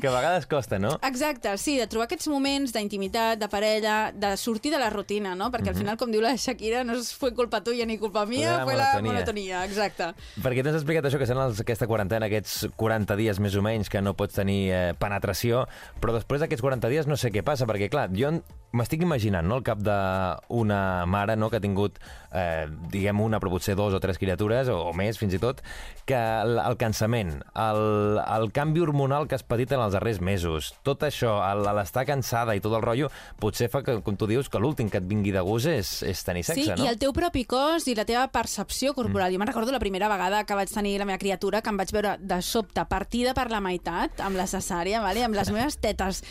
Que 0.00 0.08
a 0.08 0.10
vegades 0.10 0.46
costa, 0.46 0.78
no? 0.78 0.98
Exacte, 1.02 1.56
sí, 1.58 1.76
de 1.78 1.86
trobar 1.86 2.06
aquests 2.06 2.28
moments 2.28 2.72
d'intimitat, 2.72 3.38
de 3.38 3.48
parella, 3.48 3.71
de 3.80 4.36
sortir 4.36 4.72
de 4.72 4.78
la 4.78 4.90
rutina, 4.90 5.34
no? 5.38 5.50
Perquè 5.54 5.72
al 5.72 5.78
final, 5.78 5.96
com 6.00 6.12
diu 6.12 6.22
la 6.22 6.34
Shakira, 6.36 6.82
no 6.84 6.98
fue 7.02 7.32
culpa 7.34 7.62
tuya 7.64 7.86
ni 7.86 7.98
culpa 7.98 8.26
mía, 8.26 8.58
la 8.58 8.64
fue 8.64 8.76
la 8.76 8.88
monotonia. 8.94 9.12
monotonia, 9.12 9.64
exacte. 9.64 10.12
Perquè 10.42 10.64
t'has 10.64 10.78
explicat 10.80 11.06
això, 11.08 11.20
que 11.20 11.28
són 11.28 11.40
els, 11.42 11.60
aquesta 11.64 11.88
quarantena, 11.90 12.28
aquests 12.28 12.68
40 12.76 13.16
dies 13.20 13.40
més 13.40 13.56
o 13.56 13.62
menys, 13.64 13.90
que 13.92 14.02
no 14.02 14.16
pots 14.18 14.36
tenir 14.36 14.60
eh, 14.72 14.82
penetració, 14.98 15.66
però 16.02 16.16
després 16.16 16.42
d'aquests 16.42 16.64
40 16.64 16.92
dies 16.92 17.08
no 17.10 17.16
sé 17.16 17.32
què 17.32 17.44
passa, 17.46 17.68
perquè, 17.68 17.90
clar, 17.92 18.08
jo 18.16 18.34
m'estic 18.72 19.02
imaginant, 19.04 19.46
no?, 19.46 19.60
el 19.60 19.66
cap 19.66 19.80
d'una 19.84 21.04
mare, 21.06 21.36
no?, 21.36 21.50
que 21.52 21.60
ha 21.60 21.64
tingut, 21.64 21.98
eh, 22.32 22.64
diguem, 22.92 23.20
una, 23.20 23.40
però 23.42 23.52
potser 23.52 23.76
dos 23.76 23.92
o 23.92 24.00
tres 24.00 24.20
criatures, 24.20 24.70
o, 24.72 24.78
o 24.88 24.94
més, 24.96 25.20
fins 25.20 25.36
i 25.36 25.40
tot, 25.42 25.60
que 26.08 26.16
el, 26.16 26.56
el 26.62 26.78
cansament, 26.80 27.34
el, 27.52 27.82
el 28.22 28.48
canvi 28.56 28.80
hormonal 28.84 29.28
que 29.28 29.36
has 29.36 29.44
patit 29.44 29.74
en 29.76 29.84
els 29.84 29.92
darrers 29.96 30.22
mesos, 30.24 30.72
tot 30.86 31.04
això, 31.04 31.36
l'estar 31.76 32.06
cansada 32.08 32.56
i 32.56 32.64
tot 32.64 32.74
el 32.78 32.84
rotllo, 32.84 33.12
potser 33.42 33.61
fa 33.68 33.82
que, 33.84 33.98
com 34.02 34.16
tu 34.16 34.26
dius, 34.26 34.48
que 34.48 34.58
l'últim 34.62 34.88
que 34.90 34.98
et 34.98 35.06
vingui 35.06 35.32
de 35.34 35.40
gust 35.44 35.66
és, 35.70 35.90
és 36.08 36.24
tenir 36.24 36.42
sexe, 36.46 36.62
sí, 36.62 36.70
no? 36.70 36.84
i 36.84 36.88
el 36.90 36.98
teu 36.98 37.12
propi 37.12 37.44
cos 37.44 37.86
i 37.90 37.94
la 37.98 38.04
teva 38.08 38.26
percepció 38.32 38.94
corporal. 38.94 39.30
Mm. 39.30 39.34
Jo 39.36 39.42
me'n 39.42 39.50
recordo 39.52 39.72
la 39.72 39.80
primera 39.82 40.08
vegada 40.08 40.44
que 40.44 40.54
vaig 40.58 40.72
tenir 40.72 40.96
la 40.98 41.06
meva 41.08 41.18
criatura, 41.18 41.62
que 41.62 41.70
em 41.70 41.76
vaig 41.80 41.92
veure 41.94 42.16
de 42.20 42.40
sobte 42.42 42.84
partida 42.90 43.34
per 43.34 43.48
la 43.50 43.60
meitat, 43.60 44.20
amb 44.24 44.36
la 44.36 44.46
cesària, 44.50 45.00
vale? 45.04 45.22
amb 45.24 45.34
les 45.38 45.50
meves 45.52 45.78
tetes 45.82 46.22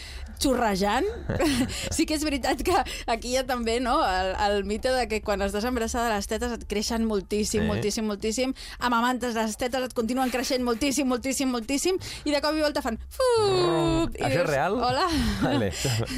xorrejant. 0.41 1.05
sí 1.95 2.05
que 2.09 2.15
és 2.17 2.23
veritat 2.25 2.61
que 2.65 2.75
aquí 3.11 3.33
hi 3.35 3.37
ha 3.41 3.45
també 3.45 3.79
no? 3.79 3.99
el, 4.03 4.33
el 4.47 4.63
mite 4.65 4.91
de 4.95 5.07
que 5.07 5.21
quan 5.21 5.41
estàs 5.45 5.65
embarassada 5.69 6.11
les 6.15 6.27
tetes 6.27 6.55
et 6.57 6.65
creixen 6.67 7.05
moltíssim, 7.05 7.61
Sí. 7.61 7.67
moltíssim, 7.67 8.05
moltíssim. 8.07 8.53
Amamantes, 8.79 9.35
les 9.35 9.57
tetes 9.59 9.83
et 9.85 9.93
continuen 9.93 10.31
creixent 10.33 10.63
moltíssim, 10.65 11.07
moltíssim, 11.07 11.49
moltíssim, 11.51 11.97
i 12.25 12.31
de 12.33 12.41
cop 12.41 12.55
i 12.57 12.63
volta 12.63 12.81
fan... 12.81 12.97
Fuuup, 13.11 14.15
Això 14.17 14.41
és 14.41 14.49
real? 14.49 14.77
Hola. 14.81 15.05
Vale. 15.43 15.71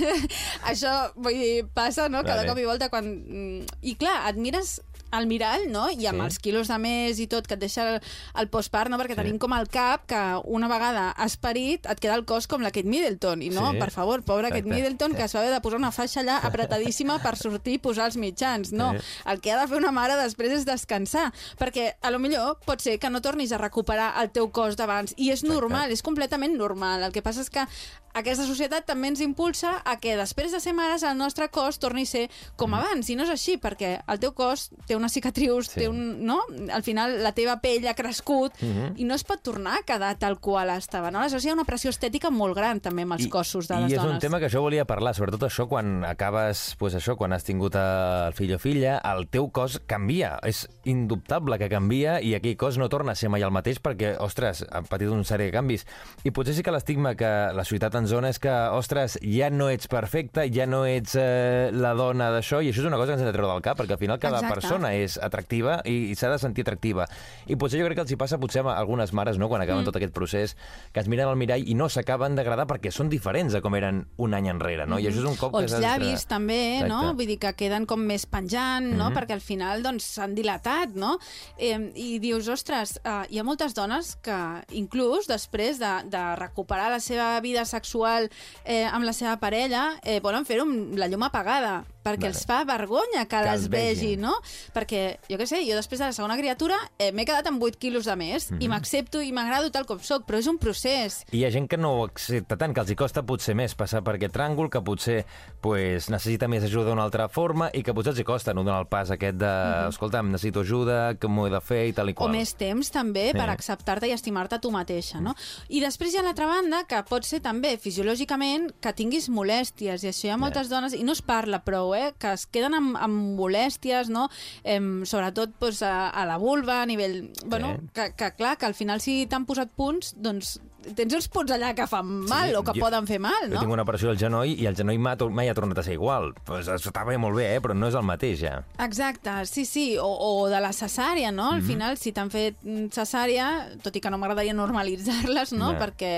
Això, 0.71 0.93
vull 1.15 1.37
dir, 1.37 1.65
passa, 1.75 2.09
no?, 2.09 2.23
cada 2.23 2.41
Vale. 2.41 2.49
cop 2.51 2.61
i 2.61 2.67
volta 2.69 2.89
quan... 2.93 3.07
mm, 3.07 3.79
I 3.81 3.95
clar, 3.99 4.17
et 4.31 4.39
mires 4.39 4.77
al 5.13 5.27
mirall, 5.29 5.67
no?, 5.71 5.85
i 5.93 6.07
amb 6.09 6.19
Sí. 6.21 6.25
els 6.25 6.39
quilos 6.41 6.67
de 6.71 6.77
més 6.81 7.19
i 7.21 7.27
tot, 7.29 7.45
que 7.47 7.53
et 7.53 7.61
deixa 7.61 7.83
el, 7.95 8.01
el 8.41 8.49
postpart, 8.49 8.89
no?, 8.89 8.97
perquè 8.97 9.13
Sí. 9.15 9.21
tenim 9.21 9.37
com 9.39 9.53
el 9.53 9.67
cap 9.69 10.07
que 10.09 10.21
una 10.45 10.67
vegada 10.67 11.11
has 11.11 11.37
parit 11.37 11.85
et 11.85 11.99
queda 12.01 12.15
el 12.17 12.25
cos 12.25 12.47
com 12.47 12.61
la 12.65 12.71
Kate 12.71 12.89
Middleton, 12.89 13.41
i 13.45 13.49
no, 13.49 13.71
Sí. 13.71 13.77
per 13.79 13.91
favor, 13.91 14.23
pobra 14.23 14.49
Kate 14.49 14.59
Exacte. 14.65 14.75
Middleton, 14.75 15.15
que 15.15 15.23
es 15.23 15.35
va 15.35 15.39
haver 15.41 15.53
de 15.53 15.61
posar 15.61 15.77
una 15.79 15.91
faixa 15.91 16.21
allà 16.21 16.39
apretadíssima 16.43 17.19
per 17.21 17.35
sortir 17.37 17.75
i 17.75 17.77
posar 17.77 18.05
els 18.07 18.17
mitjans, 18.17 18.71
no. 18.73 18.91
Sí. 18.93 19.05
El 19.29 19.39
que 19.41 19.51
ha 19.51 19.61
de 19.61 19.67
fer 19.67 19.77
una 19.77 19.91
mare 19.91 20.15
després 20.17 20.51
és 20.51 20.65
descansar, 20.65 21.31
perquè 21.59 21.93
a 22.01 22.09
lo 22.11 22.19
millor 22.19 22.57
pot 22.65 22.81
ser 22.81 22.97
que 22.99 23.09
no 23.09 23.21
tornis 23.21 23.51
a 23.51 23.57
recuperar 23.59 24.15
el 24.21 24.31
teu 24.31 24.49
cos 24.51 24.75
d'abans, 24.75 25.13
i 25.17 25.29
és 25.29 25.43
Exacte. 25.43 25.53
normal, 25.53 25.91
és 25.91 26.01
completament 26.01 26.55
normal. 26.57 27.03
El 27.03 27.11
que 27.11 27.21
passa 27.21 27.41
és 27.41 27.49
que 27.49 27.65
aquesta 28.13 28.45
societat 28.45 28.85
també 28.85 29.07
ens 29.07 29.21
impulsa 29.21 29.81
a 29.85 29.95
que 29.99 30.15
després 30.15 30.51
de 30.51 30.59
ser 30.59 30.73
mares 30.73 31.01
el 31.03 31.17
nostre 31.17 31.49
cos 31.49 31.79
torni 31.79 32.03
a 32.03 32.05
ser 32.05 32.29
com 32.55 32.73
abans, 32.75 33.09
i 33.09 33.15
no 33.15 33.23
és 33.23 33.29
així, 33.29 33.57
perquè 33.57 34.03
el 34.07 34.19
teu 34.19 34.33
cos 34.33 34.69
té 34.85 34.95
una 34.95 35.02
cicatrius, 35.11 35.67
Sí. 35.69 35.79
té 35.81 35.87
un, 35.89 36.23
no? 36.25 36.39
al 36.71 36.83
final 36.83 37.21
la 37.23 37.31
teva 37.33 37.59
pell 37.59 37.85
ha 37.87 37.93
crescut, 37.93 38.53
Mhm. 38.61 38.93
i 38.97 39.03
no 39.03 39.15
es 39.15 39.23
pot 39.23 39.41
tornar 39.41 39.79
a 39.79 39.83
quedar 39.83 40.17
tal 40.17 40.39
qual 40.39 40.69
estava. 40.69 41.11
No? 41.11 41.19
Aleshores 41.19 41.43
hi 41.45 41.49
ha 41.49 41.53
una 41.53 41.65
pressió 41.65 41.89
estètica 41.89 42.29
molt 42.31 42.55
gran 42.55 42.79
també 42.79 43.01
amb 43.03 43.13
els 43.13 43.27
cossos 43.27 43.67
de 43.67 43.75
les 43.81 43.91
I 43.91 43.95
és 43.95 44.01
dones. 44.01 44.13
un 44.13 44.19
tema 44.19 44.39
que 44.39 44.49
jo 44.49 44.61
volia 44.61 44.85
parlar, 44.85 45.13
sobretot 45.15 45.41
això 45.43 45.67
quan 45.67 46.05
acabes, 46.05 46.75
pues 46.77 46.95
això, 46.95 47.17
quan 47.17 47.33
has 47.33 47.43
tingut 47.43 47.75
el 47.75 48.33
fill 48.33 48.53
o 48.53 48.59
filla, 48.59 48.99
el 49.03 49.27
teu 49.27 49.49
cos 49.51 49.79
canvia. 49.85 50.39
És 50.43 50.69
indubtable 50.85 51.57
que 51.57 51.69
canvia 51.69 52.21
i 52.21 52.35
aquell 52.35 52.55
cos 52.57 52.77
no 52.77 52.87
torna 52.89 53.13
a 53.13 53.15
ser 53.15 53.29
mai 53.29 53.41
el 53.41 53.51
mateix 53.51 53.79
perquè, 53.81 54.15
ostres, 54.19 54.63
ha 54.71 54.81
patit 54.83 55.09
una 55.09 55.23
sèrie 55.23 55.49
de 55.49 55.51
canvis. 55.51 55.85
I 56.23 56.31
potser 56.31 56.53
sí 56.55 56.63
que 56.63 56.71
l'estigma 56.71 57.15
que 57.15 57.25
la 57.53 57.63
societat 57.65 57.95
ens 57.95 58.09
dona 58.13 58.29
és 58.29 58.39
que, 58.39 58.49
ostres, 58.71 59.17
ja 59.23 59.49
no 59.49 59.69
ets 59.69 59.87
perfecta, 59.87 60.45
ja 60.51 60.65
no 60.65 60.85
ets 60.85 61.15
eh, 61.19 61.69
la 61.73 61.93
dona 61.93 62.29
d'això, 62.31 62.61
i 62.63 62.69
això 62.71 62.83
és 62.83 62.85
una 62.85 62.97
cosa 62.97 63.13
que 63.13 63.19
ens 63.19 63.21
hem 63.23 63.31
de 63.31 63.33
treure 63.33 63.51
del 63.53 63.61
cap, 63.61 63.77
perquè 63.79 63.91
al 63.97 63.97
final 63.97 64.19
cada 64.19 64.37
Exacte. 64.39 64.53
persona 64.59 64.92
és 64.95 65.17
atractiva 65.21 65.81
i, 65.85 66.11
i 66.11 66.15
s'ha 66.15 66.31
de 66.31 66.39
sentir 66.41 66.65
atractiva. 66.65 67.07
I 67.47 67.57
potser 67.59 67.79
jo 67.81 67.87
crec 67.87 67.99
que 67.99 68.05
els 68.05 68.13
hi 68.13 68.19
passa 68.19 68.39
potser 68.41 68.63
a 68.65 68.77
algunes 68.77 69.13
mares, 69.13 69.39
no?, 69.41 69.49
quan 69.51 69.61
acaben 69.61 69.83
mm. 69.83 69.89
tot 69.89 69.99
aquest 69.99 70.13
procés, 70.13 70.55
que 70.93 71.01
es 71.01 71.09
miren 71.11 71.29
al 71.29 71.37
mirall 71.39 71.63
i 71.67 71.75
no 71.77 71.89
s'acaben 71.89 72.35
d'agradar 72.37 72.67
perquè 72.69 72.91
són 72.93 73.09
diferents 73.11 73.53
de 73.53 73.61
com 73.61 73.75
eren 73.75 74.03
un 74.17 74.33
any 74.33 74.49
enrere, 74.51 74.87
no? 74.89 74.99
I 74.99 75.09
això 75.09 75.23
és 75.23 75.29
un 75.29 75.37
cop 75.39 75.53
O 75.53 75.57
que 75.59 75.67
els 75.67 75.75
s'ha 75.75 75.81
de- 75.81 75.87
llavis, 75.87 76.25
també, 76.29 76.79
Exacte. 76.79 76.89
no? 76.93 77.13
Vull 77.17 77.27
dir 77.33 77.39
que 77.41 77.53
queden 77.59 77.85
com 77.89 77.99
més 77.99 78.25
penjant, 78.25 78.85
no? 78.93 79.09
Mhm. 79.09 79.17
Perquè 79.17 79.37
al 79.37 79.41
final, 79.41 79.83
doncs, 79.83 80.03
s'han 80.15 80.35
dilatat, 80.35 80.95
no? 80.95 81.17
Eh, 81.57 81.77
I 81.95 82.19
dius, 82.19 82.47
ostres, 82.47 82.99
eh, 83.03 83.23
hi 83.29 83.39
ha 83.39 83.43
moltes 83.43 83.73
dones 83.73 84.15
que, 84.21 84.39
inclús 84.71 85.27
després 85.27 85.79
de, 85.79 85.93
de 86.09 86.23
recuperar 86.35 86.89
la 86.91 86.99
seva 86.99 87.39
vida 87.41 87.65
sexual 87.65 88.29
eh, 88.65 88.85
amb 88.85 89.05
la 89.05 89.13
seva 89.13 89.37
parella, 89.37 89.99
eh, 90.03 90.19
volen 90.19 90.45
fer-ho 90.45 90.63
amb 90.63 90.97
la 90.97 91.07
llum 91.07 91.23
apagada, 91.23 91.83
perquè 92.03 92.27
Vale. 92.27 92.33
els 92.33 92.45
fa 92.45 92.63
vergonya 92.65 93.25
que, 93.25 93.37
Que 93.37 93.43
les 93.51 93.69
vegi, 93.69 94.05
vegin. 94.15 94.21
no? 94.21 94.33
Perquè, 94.73 95.19
jo 95.29 95.37
què 95.37 95.45
sé, 95.47 95.61
jo 95.65 95.75
després 95.75 95.99
de 95.99 96.05
la 96.05 96.13
segona 96.13 96.35
criatura 96.37 96.75
eh, 96.99 97.11
m'he 97.11 97.25
quedat 97.25 97.47
amb 97.47 97.61
8 97.63 97.77
quilos 97.79 98.05
de 98.05 98.15
més 98.15 98.51
Mhm. 98.51 98.61
i 98.61 98.67
m'accepto 98.67 99.21
i 99.21 99.31
m'agrado 99.31 99.71
tal 99.71 99.85
com 99.85 99.99
sóc, 99.99 100.25
però 100.27 100.37
és 100.37 100.47
un 100.47 100.57
procés. 100.57 101.23
I 101.31 101.37
hi 101.39 101.45
ha 101.45 101.51
gent 101.51 101.67
que 101.69 101.77
no 101.77 101.93
ho 101.99 102.03
accepta 102.05 102.57
tant, 102.57 102.73
que 102.73 102.81
els 102.81 102.89
hi 102.91 102.95
costa 102.95 103.23
potser 103.23 103.55
més 103.55 103.73
passar 103.75 104.03
per 104.03 104.15
aquest 104.15 104.33
tràngol, 104.35 104.69
que 104.69 104.81
potser 104.81 105.25
pues, 105.61 106.09
necessita 106.09 106.47
més 106.47 106.63
ajuda 106.63 106.89
d'una 106.89 107.03
altra 107.03 107.29
forma 107.29 107.69
i 107.73 107.83
que 107.83 107.93
potser 107.93 108.11
els 108.11 108.19
hi 108.19 108.23
costa 108.23 108.53
no 108.53 108.63
donar 108.63 108.81
el 108.81 108.87
pas 108.87 109.09
aquest 109.11 109.37
de, 109.37 109.87
escolta'm, 109.89 110.29
necessito 110.31 110.59
ajuda, 110.61 111.15
que 111.15 111.27
m'ho 111.27 111.47
he 111.47 111.49
de 111.49 111.61
fer 111.61 111.87
i 111.87 111.93
tal 111.93 112.09
i 112.09 112.11
O 112.11 112.15
qual. 112.15 112.31
més 112.31 112.53
temps, 112.55 112.89
també, 112.91 113.27
Sí. 113.31 113.37
per 113.37 113.49
acceptar-te 113.49 114.07
i 114.07 114.11
estimar-te 114.11 114.59
tu 114.59 114.71
mateixa, 114.71 115.21
no? 115.21 115.35
I 115.69 115.79
després 115.79 116.13
hi 116.13 116.17
ha 116.17 116.21
l'altra 116.23 116.47
banda, 116.47 116.83
que 116.85 117.01
pot 117.03 117.23
ser 117.23 117.39
també 117.41 117.77
fisiològicament 117.77 118.73
que 118.81 118.93
tinguis 118.93 119.29
molèsties, 119.29 120.03
i 120.03 120.07
això 120.09 120.25
hi 120.27 120.29
ha 120.31 120.37
moltes 120.37 120.69
dones, 120.69 120.93
i 120.93 121.03
no 121.03 121.11
es 121.13 121.21
parla 121.21 121.63
prou, 121.63 121.92
eh? 121.95 122.11
Que 122.19 122.33
es 122.37 122.45
queden 122.47 122.73
amb, 122.77 122.97
amb 122.99 123.37
molèsties, 123.39 124.09
no? 124.13 124.27
Em, 124.63 125.03
sobretot 125.05 125.55
doncs, 125.59 125.81
a, 125.87 126.09
a 126.09 126.25
la 126.29 126.37
vulva, 126.41 126.81
a 126.81 126.85
nivell... 126.89 127.31
Bueno, 127.45 127.75
que, 127.93 128.11
que 128.17 128.31
clar, 128.37 128.57
que 128.57 128.65
al 128.69 128.73
final 128.77 129.01
si 129.01 129.23
t'han 129.29 129.45
posat 129.49 129.71
punts, 129.75 130.13
doncs 130.17 130.57
tens 130.97 131.13
uns 131.15 131.29
punts 131.31 131.47
allà 131.55 131.69
que 131.71 131.85
fan 131.87 132.03
mal 132.27 132.49
Sí, 132.49 132.55
o 132.59 132.61
que 132.67 132.73
jo- 132.75 132.81
poden 132.83 133.05
fer 133.07 133.15
mal, 133.23 133.45
Jo 133.47 133.53
no? 133.53 133.61
tinc 133.61 133.71
una 133.71 133.85
operació 133.85 134.09
al 134.11 134.17
genoll 134.19 134.49
i 134.51 134.65
el 134.67 134.75
genoll 134.75 134.97
mai, 134.99 135.15
mai 135.31 135.47
ha 135.47 135.53
tornat 135.55 135.79
a 135.79 135.83
ser 135.85 135.93
igual. 135.95 136.33
Pues, 136.43 136.67
està 136.67 137.05
bé, 137.07 137.15
molt 137.17 137.37
bé, 137.39 137.45
eh? 137.55 137.61
però 137.63 137.71
no 137.77 137.87
és 137.87 137.95
el 137.95 138.03
mateix, 138.03 138.41
ja. 138.41 138.57
Exacte, 138.83 139.31
sí, 139.47 139.63
sí, 139.63 139.85
o, 139.97 140.09
o 140.11 140.49
de 140.51 140.59
la 140.59 140.73
cesària, 140.75 141.31
no? 141.31 141.53
Al 141.55 141.63
final, 141.63 141.95
si 142.01 142.11
t'han 142.11 142.27
fet 142.33 142.59
mm, 142.67 142.89
cesària, 142.91 143.47
tot 143.85 143.95
i 143.95 144.01
que 144.03 144.11
no 144.11 144.19
m'agradaria 144.19 144.51
normalitzar-les, 144.57 145.53
no? 145.55 145.71
Ja. 145.71 145.79
Perquè, 145.85 146.11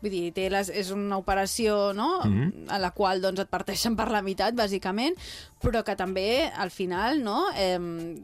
vull 0.00 0.10
dir, 0.10 0.32
té 0.32 0.48
les, 0.50 0.68
és 0.70 0.90
una 0.94 1.16
operació, 1.18 1.92
no?, 1.94 2.20
Mhm. 2.24 2.66
a 2.68 2.78
la 2.78 2.90
qual 2.92 3.20
doncs, 3.20 3.40
et 3.40 3.48
parteixen 3.50 3.96
per 3.96 4.10
la 4.10 4.22
meitat, 4.22 4.54
bàsicament, 4.54 5.14
però 5.60 5.82
que 5.82 5.96
també, 5.96 6.50
al 6.56 6.70
final, 6.70 7.22
no?, 7.22 7.46
eh, 7.56 7.78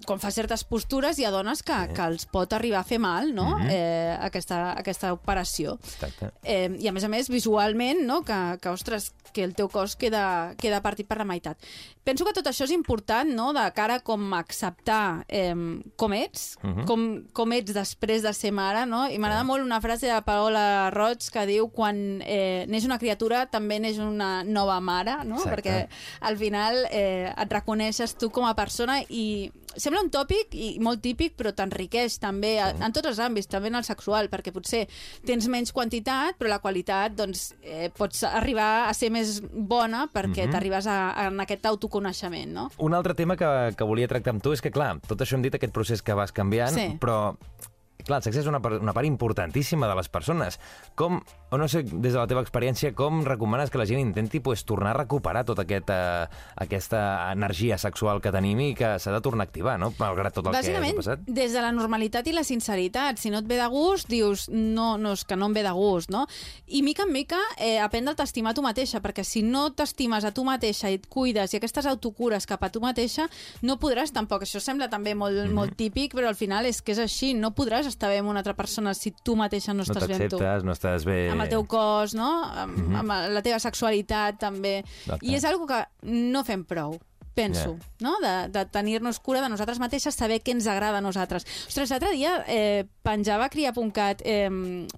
quan 0.06 0.20
fa 0.20 0.30
certes 0.30 0.62
postures, 0.64 1.18
hi 1.18 1.24
ha 1.24 1.30
dones 1.30 1.62
que, 1.62 1.74
que 1.94 2.02
els 2.06 2.26
pot 2.26 2.52
arribar 2.52 2.80
a 2.80 2.84
fer 2.84 2.98
mal, 3.00 3.34
no?, 3.34 3.58
Mhm. 3.58 3.68
eh, 3.70 4.18
aquesta, 4.20 4.72
aquesta 4.78 5.12
operació. 5.12 5.78
Exacte. 5.82 6.30
Eh, 6.44 6.76
I 6.78 6.88
a 6.88 6.92
més 6.92 7.04
a 7.04 7.08
més, 7.08 7.28
visualment, 7.28 8.00
no? 8.06 8.22
que, 8.22 8.58
que, 8.60 8.68
ostres, 8.68 9.12
que 9.32 9.42
el 9.42 9.54
teu 9.54 9.68
cos 9.68 9.96
queda, 9.96 10.54
queda 10.58 10.80
partit 10.80 11.08
per 11.08 11.18
la 11.18 11.24
meitat. 11.24 11.58
Penso 12.04 12.24
que 12.24 12.32
tot 12.32 12.46
això 12.46 12.64
és 12.64 12.70
important, 12.70 13.28
no?, 13.34 13.52
de 13.52 13.64
cara 13.74 13.98
com 14.00 14.32
acceptar 14.34 15.24
eh, 15.28 15.54
com 15.96 16.12
ets, 16.12 16.56
Mhm. 16.62 16.84
com, 16.86 17.24
com 17.32 17.52
ets 17.52 17.72
després 17.74 18.22
de 18.22 18.32
ser 18.32 18.52
mare, 18.52 18.86
no? 18.86 19.08
I 19.10 19.18
m'agrada 19.18 19.42
molt 19.44 19.64
una 19.64 19.80
frase 19.80 20.06
de 20.06 20.22
Paola 20.22 20.90
Roig 20.90 21.18
que 21.32 21.46
diu 21.46 21.63
quan 21.72 22.20
eh, 22.22 22.64
neix 22.68 22.84
una 22.84 22.98
criatura 22.98 23.46
també 23.46 23.78
neix 23.80 23.98
una 23.98 24.42
nova 24.44 24.80
mare, 24.80 25.16
no? 25.24 25.36
Exacte. 25.36 25.54
Perquè 25.54 25.88
al 26.28 26.36
final 26.36 26.84
eh, 26.90 27.32
et 27.36 27.52
reconeixes 27.52 28.16
tu 28.18 28.30
com 28.30 28.44
a 28.44 28.54
persona 28.54 29.00
i 29.08 29.50
sembla 29.74 30.00
un 30.04 30.10
tòpic 30.10 30.52
i 30.54 30.78
molt 30.78 31.00
típic, 31.02 31.34
però 31.36 31.50
t'enriqueix 31.52 32.18
també 32.22 32.60
a, 32.62 32.68
en 32.78 32.92
tots 32.94 33.08
els 33.10 33.18
àmbits, 33.18 33.48
també 33.50 33.68
en 33.72 33.74
el 33.80 33.84
sexual, 33.84 34.28
perquè 34.30 34.52
potser 34.54 34.84
tens 35.26 35.48
menys 35.50 35.72
quantitat, 35.74 36.36
però 36.38 36.48
la 36.52 36.60
qualitat 36.62 37.16
doncs, 37.18 37.54
eh, 37.62 37.90
pots 37.96 38.22
arribar 38.28 38.88
a 38.88 38.94
ser 38.94 39.10
més 39.10 39.40
bona 39.50 40.08
perquè 40.12 40.44
Mhm. 40.46 40.52
t'arribes 40.52 40.86
a, 40.86 41.10
a, 41.10 41.26
en 41.26 41.40
aquest 41.40 41.66
autoconeixement, 41.66 42.52
no? 42.52 42.70
Un 42.78 42.94
altre 42.94 43.14
tema 43.14 43.36
que, 43.36 43.74
que 43.76 43.84
volia 43.84 44.06
tractar 44.08 44.30
amb 44.34 44.42
tu 44.42 44.52
és 44.52 44.60
que, 44.62 44.70
clar, 44.70 45.00
tot 45.06 45.18
això 45.20 45.34
hem 45.34 45.42
dit, 45.42 45.54
aquest 45.54 45.72
procés 45.74 46.02
que 46.02 46.14
vas 46.14 46.30
canviant, 46.32 46.74
Sí. 46.74 46.86
però 47.00 47.36
clar, 48.04 48.18
el 48.18 48.22
sexe 48.22 48.40
és 48.42 48.46
una, 48.46 48.60
part- 48.60 48.82
una 48.82 48.92
part 48.92 49.06
importantíssima 49.06 49.88
de 49.88 49.94
les 49.96 50.08
persones. 50.12 50.58
Com, 50.94 51.22
o 51.54 51.58
no 51.58 51.68
sé, 51.70 51.84
des 51.86 52.12
de 52.12 52.18
la 52.18 52.26
teva 52.26 52.42
experiència, 52.42 52.90
com 52.98 53.22
recomanes 53.24 53.70
que 53.70 53.78
la 53.78 53.86
gent 53.86 54.00
intenti 54.02 54.40
pues, 54.42 54.64
tornar 54.66 54.90
a 54.96 54.98
recuperar 55.04 55.44
tota 55.46 55.62
aquesta, 55.62 56.28
aquesta 56.58 57.30
energia 57.32 57.78
sexual 57.78 58.20
que 58.20 58.32
tenim 58.34 58.58
i 58.64 58.70
que 58.74 58.94
s'ha 58.98 59.12
de 59.14 59.20
tornar 59.22 59.46
a 59.46 59.48
activar, 59.48 59.76
no? 59.78 59.92
Malgrat 59.98 60.34
tot 60.34 60.48
el 60.50 60.56
que 60.58 60.74
ha 60.74 60.92
passat. 60.98 61.20
des 61.26 61.52
de 61.54 61.62
la 61.62 61.70
normalitat 61.72 62.26
i 62.26 62.32
la 62.34 62.42
sinceritat. 62.44 63.18
Si 63.22 63.30
no 63.30 63.38
et 63.38 63.46
ve 63.46 63.56
de 63.60 63.66
gust, 63.70 64.08
dius, 64.10 64.48
no, 64.50 64.96
no 64.98 65.12
és 65.14 65.24
que 65.24 65.36
no 65.38 65.46
em 65.46 65.54
ve 65.54 65.62
de 65.62 65.72
gust, 65.76 66.10
no? 66.10 66.26
I 66.66 66.82
mica 66.82 67.04
en 67.04 67.12
mica 67.12 67.38
eh, 67.58 67.78
aprendre 67.78 68.12
a 68.12 68.18
t'estimar 68.18 68.50
a 68.52 68.58
tu 68.58 68.62
mateixa, 68.66 69.00
perquè 69.04 69.24
si 69.24 69.42
no 69.46 69.68
t'estimes 69.72 70.24
a 70.24 70.32
tu 70.34 70.44
mateixa 70.44 70.90
i 70.90 70.98
et 70.98 71.06
cuides 71.06 71.54
i 71.54 71.60
aquestes 71.60 71.86
autocures 71.86 72.46
cap 72.50 72.62
a 72.64 72.70
tu 72.74 72.80
mateixa, 72.82 73.28
no 73.62 73.78
podràs 73.78 74.12
tampoc. 74.12 74.42
Això 74.42 74.60
sembla 74.60 74.88
també 74.90 75.14
molt, 75.14 75.36
Mhm. 75.44 75.52
molt 75.54 75.76
típic, 75.76 76.14
però 76.14 76.28
al 76.28 76.34
final 76.36 76.66
és 76.66 76.82
que 76.82 76.92
és 76.92 76.98
així. 76.98 77.34
No 77.34 77.54
podràs 77.54 77.86
estar 77.86 78.08
bé 78.10 78.18
amb 78.18 78.28
una 78.30 78.40
altra 78.40 78.54
persona 78.54 78.94
si 78.94 79.12
tu 79.22 79.36
mateixa 79.36 79.72
no 79.72 79.84
No 79.84 79.92
estàs 79.92 80.06
bé 80.08 80.14
amb 80.14 80.30
tu 80.30 80.38
t'acceptes, 80.38 80.64
no 80.64 80.72
estàs 80.72 81.04
bé... 81.04 81.30
amb 81.30 81.42
el 81.44 81.52
teu 81.52 81.64
cos, 81.70 82.14
no? 82.14 82.30
amb, 82.44 82.76
mm 82.76 82.84
-hmm. 82.84 82.98
amb 83.00 83.34
la 83.34 83.42
teva 83.42 83.58
sexualitat, 83.58 84.38
també. 84.38 84.78
Exacte. 84.78 85.26
I 85.26 85.34
és 85.34 85.44
algo 85.44 85.66
que 85.66 85.84
no 86.02 86.44
fem 86.44 86.64
prou 86.64 86.98
penso, 87.34 87.76
Ja. 87.78 87.92
no? 88.00 88.14
de, 88.22 88.48
de 88.54 88.64
tenir-nos 88.66 89.18
cura 89.20 89.40
de 89.42 89.48
nosaltres 89.48 89.78
mateixes, 89.82 90.14
saber 90.14 90.40
què 90.42 90.52
ens 90.54 90.66
agrada 90.70 90.98
a 90.98 91.00
nosaltres. 91.04 91.44
Ostres, 91.68 91.90
l'altre 91.90 92.12
dia 92.12 92.44
eh, 92.46 92.84
penjava 93.02 93.46
a 93.46 93.48
cria.cat 93.50 94.22
eh, 94.24 94.48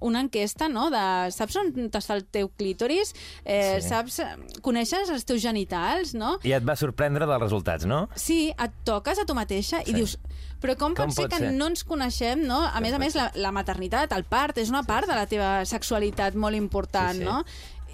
una 0.01 0.21
enquesta, 0.21 0.69
no?, 0.69 0.89
de 0.93 1.31
saps 1.33 1.55
on 1.57 1.73
està 1.91 2.13
el 2.15 2.25
teu 2.25 2.49
clítoris? 2.49 3.13
Eh, 3.43 3.79
Sí. 3.81 3.89
saps, 3.89 4.21
coneixes 4.61 5.09
els 5.09 5.25
teus 5.25 5.41
genitals, 5.41 6.13
no? 6.13 6.37
I 6.43 6.53
et 6.53 6.63
va 6.63 6.75
sorprendre 6.75 7.25
dels 7.25 7.41
resultats, 7.41 7.85
no? 7.85 8.07
Sí, 8.15 8.53
et 8.57 8.71
toques 8.85 9.19
a 9.19 9.25
tu 9.25 9.33
mateixa 9.35 9.83
Sí. 9.83 9.91
i 9.91 9.93
dius... 9.93 10.17
Però 10.57 10.73
com, 10.75 10.95
Com 10.97 11.11
pot 11.11 11.13
ser 11.13 11.23
pot 11.27 11.33
que 11.35 11.37
ser? 11.43 11.51
no 11.53 11.67
ens 11.69 11.83
coneixem, 11.85 12.39
no? 12.47 12.57
A 12.65 12.79
més 12.81 12.91
a 12.91 12.97
més, 12.97 13.13
la, 13.13 13.27
la 13.35 13.51
maternitat, 13.53 14.09
el 14.17 14.23
part, 14.25 14.57
és 14.57 14.71
una 14.73 14.81
part 14.81 15.05
de 15.05 15.13
la 15.13 15.27
teva 15.29 15.63
sexualitat 15.69 16.33
molt 16.33 16.55
important, 16.57 17.13
Sí, 17.13 17.19
sí. 17.19 17.25
no? 17.25 17.43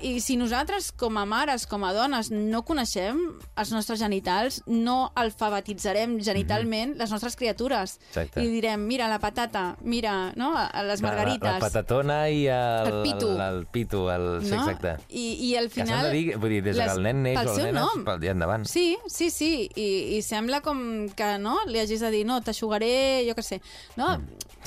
I 0.01 0.19
si 0.19 0.35
nosaltres, 0.35 0.91
com 0.91 1.17
a 1.17 1.25
mares, 1.25 1.65
com 1.67 1.83
a 1.85 1.93
dones, 1.93 2.29
no 2.31 2.63
coneixem 2.67 3.19
els 3.55 3.69
nostres 3.71 3.99
genitals, 4.01 4.61
no 4.67 5.11
alfabetitzarem 5.15 6.17
genitalment 6.23 6.95
les 6.99 7.11
nostres 7.11 7.35
criatures. 7.39 7.97
Mhm. 7.99 8.07
Exacte. 8.09 8.43
I 8.43 8.47
direm, 8.51 8.81
mira, 8.87 9.07
la 9.07 9.19
patata, 9.19 9.77
mira, 9.81 10.33
no?, 10.35 10.53
a 10.57 10.83
les 10.83 11.01
margarites. 11.01 11.43
La, 11.47 11.53
la 11.53 11.59
patatona 11.59 12.17
i 12.29 12.45
el, 12.47 12.87
El 12.91 13.01
pitu. 13.03 13.29
El, 13.29 13.41
el 13.41 13.65
pitu, 13.67 14.09
el... 14.09 14.27
Sí, 14.43 14.51
no? 14.51 14.63
exacte. 14.69 14.95
I, 15.09 15.25
I 15.51 15.55
al 15.57 15.69
Que 15.69 15.81
s'han 15.81 15.87
final... 15.87 16.05
de 16.05 16.11
dir, 16.17 16.37
vull 16.37 16.49
dir, 16.49 16.63
des 16.63 16.75
les- 16.75 16.85
que 16.85 16.97
el 16.97 17.03
nen 17.03 17.23
neix 17.23 17.39
o 17.39 17.55
el 17.55 17.63
nena, 17.69 17.79
nom. 17.85 18.03
pel 18.05 18.19
dia 18.19 18.31
endavant. 18.35 18.65
Sí, 18.67 18.97
sí, 19.07 19.29
sí, 19.29 19.69
I, 19.75 20.17
i 20.17 20.21
sembla 20.21 20.61
com 20.61 21.07
que 21.15 21.37
no 21.39 21.59
li 21.67 21.79
hagis 21.79 22.01
de 22.03 22.11
dir, 22.11 22.25
no, 22.25 22.41
t'aixugaré, 22.41 23.23
jo 23.29 23.35
què 23.39 23.43
sé. 23.43 23.61
No? 23.95 24.17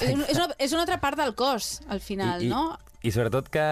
És, 0.00 0.12
un- 0.14 0.24
és, 0.28 0.36
una, 0.36 0.48
és 0.58 0.72
una 0.72 0.82
altra 0.86 1.00
part 1.00 1.18
del 1.20 1.34
cos, 1.34 1.80
al 1.88 2.00
final, 2.00 2.40
Mm. 2.40 2.42
I, 2.42 2.46
i, 2.46 2.50
no? 2.50 2.78
I 3.06 3.12
sobretot 3.14 3.46
que 3.54 3.64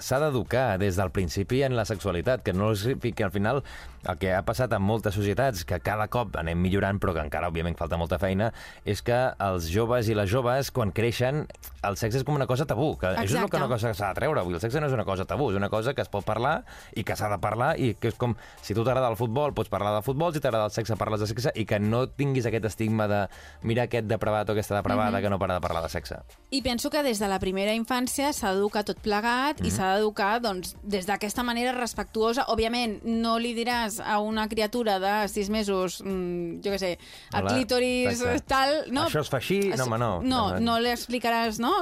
s'ha 0.00 0.18
d'educar 0.22 0.78
des 0.80 0.96
del 0.96 1.10
principi 1.12 1.60
en 1.66 1.74
la 1.76 1.84
sexualitat, 1.84 2.40
que 2.46 2.54
no 2.56 2.70
que 2.72 3.24
al 3.26 3.32
final 3.34 3.60
el 4.08 4.18
que 4.18 4.32
ha 4.34 4.42
passat 4.44 4.72
en 4.72 4.82
moltes 4.82 5.14
societats, 5.14 5.64
que 5.64 5.78
cada 5.80 6.08
cop 6.08 6.36
anem 6.36 6.58
millorant, 6.60 6.98
però 7.00 7.14
que 7.14 7.20
encara, 7.24 7.48
òbviament, 7.48 7.76
falta 7.76 7.96
molta 7.96 8.18
feina, 8.18 8.52
és 8.84 9.02
que 9.02 9.16
els 9.38 9.68
joves 9.72 10.08
i 10.08 10.14
les 10.14 10.30
joves, 10.30 10.70
quan 10.70 10.92
creixen, 10.92 11.46
el 11.82 11.96
sexe 12.00 12.18
és 12.18 12.24
com 12.24 12.34
una 12.34 12.46
cosa 12.46 12.66
tabú. 12.66 12.96
Que 12.98 13.06
això 13.12 13.24
és 13.24 13.32
Exacte. 13.34 13.56
una 13.56 13.68
cosa 13.68 13.88
que 13.88 13.94
s'ha 13.94 14.08
de 14.08 14.14
treure. 14.20 14.44
Dir, 14.44 14.54
el 14.54 14.60
sexe 14.60 14.80
no 14.80 14.86
és 14.86 14.92
una 14.92 15.04
cosa 15.04 15.24
tabú, 15.24 15.50
és 15.50 15.56
una 15.56 15.68
cosa 15.70 15.94
que 15.94 16.02
es 16.02 16.08
pot 16.08 16.24
parlar 16.24 16.64
i 16.94 17.04
que 17.04 17.16
s'ha 17.16 17.28
de 17.28 17.38
parlar 17.38 17.78
i 17.78 17.94
que 17.94 18.08
és 18.08 18.14
com, 18.14 18.34
si 18.62 18.74
tu 18.74 18.84
t'agrada 18.84 19.08
el 19.10 19.16
futbol, 19.16 19.52
pots 19.54 19.68
parlar 19.68 19.94
de 19.96 20.02
futbol, 20.02 20.32
si 20.34 20.40
t'agrada 20.40 20.66
el 20.66 20.70
sexe, 20.72 20.96
parles 20.96 21.20
de 21.20 21.26
sexe, 21.26 21.52
i 21.54 21.64
que 21.64 21.78
no 21.80 22.06
tinguis 22.08 22.46
aquest 22.46 22.64
estigma 22.64 23.08
de 23.08 23.26
mira 23.62 23.84
aquest 23.84 24.06
depravat 24.06 24.48
o 24.48 24.52
aquesta 24.52 24.76
depravada 24.76 25.20
que 25.20 25.30
no 25.30 25.38
para 25.38 25.54
de 25.54 25.60
parlar 25.60 25.82
de 25.82 25.88
sexe. 25.88 26.16
I 26.50 26.62
penso 26.62 26.90
que 26.90 27.02
des 27.02 27.18
de 27.18 27.28
la 27.28 27.38
primera 27.38 27.72
infància 27.74 28.32
s'ha 28.32 28.52
d'educar 28.54 28.84
tot 28.84 28.98
plegat 29.00 29.60
Mhm. 29.60 29.66
i 29.66 29.70
s'ha 29.70 29.94
d'educar 29.96 30.40
doncs, 30.40 30.76
des 30.82 31.06
d'aquesta 31.06 31.42
manera 31.42 31.72
respectuosa. 31.72 32.44
Òbviament, 32.48 33.02
no 33.04 33.38
li 33.38 33.54
diràs 33.54 33.93
a 34.00 34.18
una 34.20 34.48
criatura 34.48 34.98
de 34.98 35.28
sis 35.28 35.50
mesos, 35.50 36.00
mm, 36.04 36.60
jo 36.64 36.72
què 36.74 36.78
sé, 36.80 36.92
el 37.32 37.40
Hola, 37.42 37.54
clítoris, 37.54 38.20
exacte. 38.20 38.46
tal... 38.48 38.74
No, 38.90 39.06
Això 39.08 39.22
es 39.24 39.30
fa 39.32 39.38
així? 39.42 39.60
No, 39.74 39.84
home, 39.84 39.98
no. 39.98 40.10
No, 40.22 40.42
no 40.60 40.78
li 40.80 40.92
explicaràs, 40.92 41.60
no? 41.62 41.74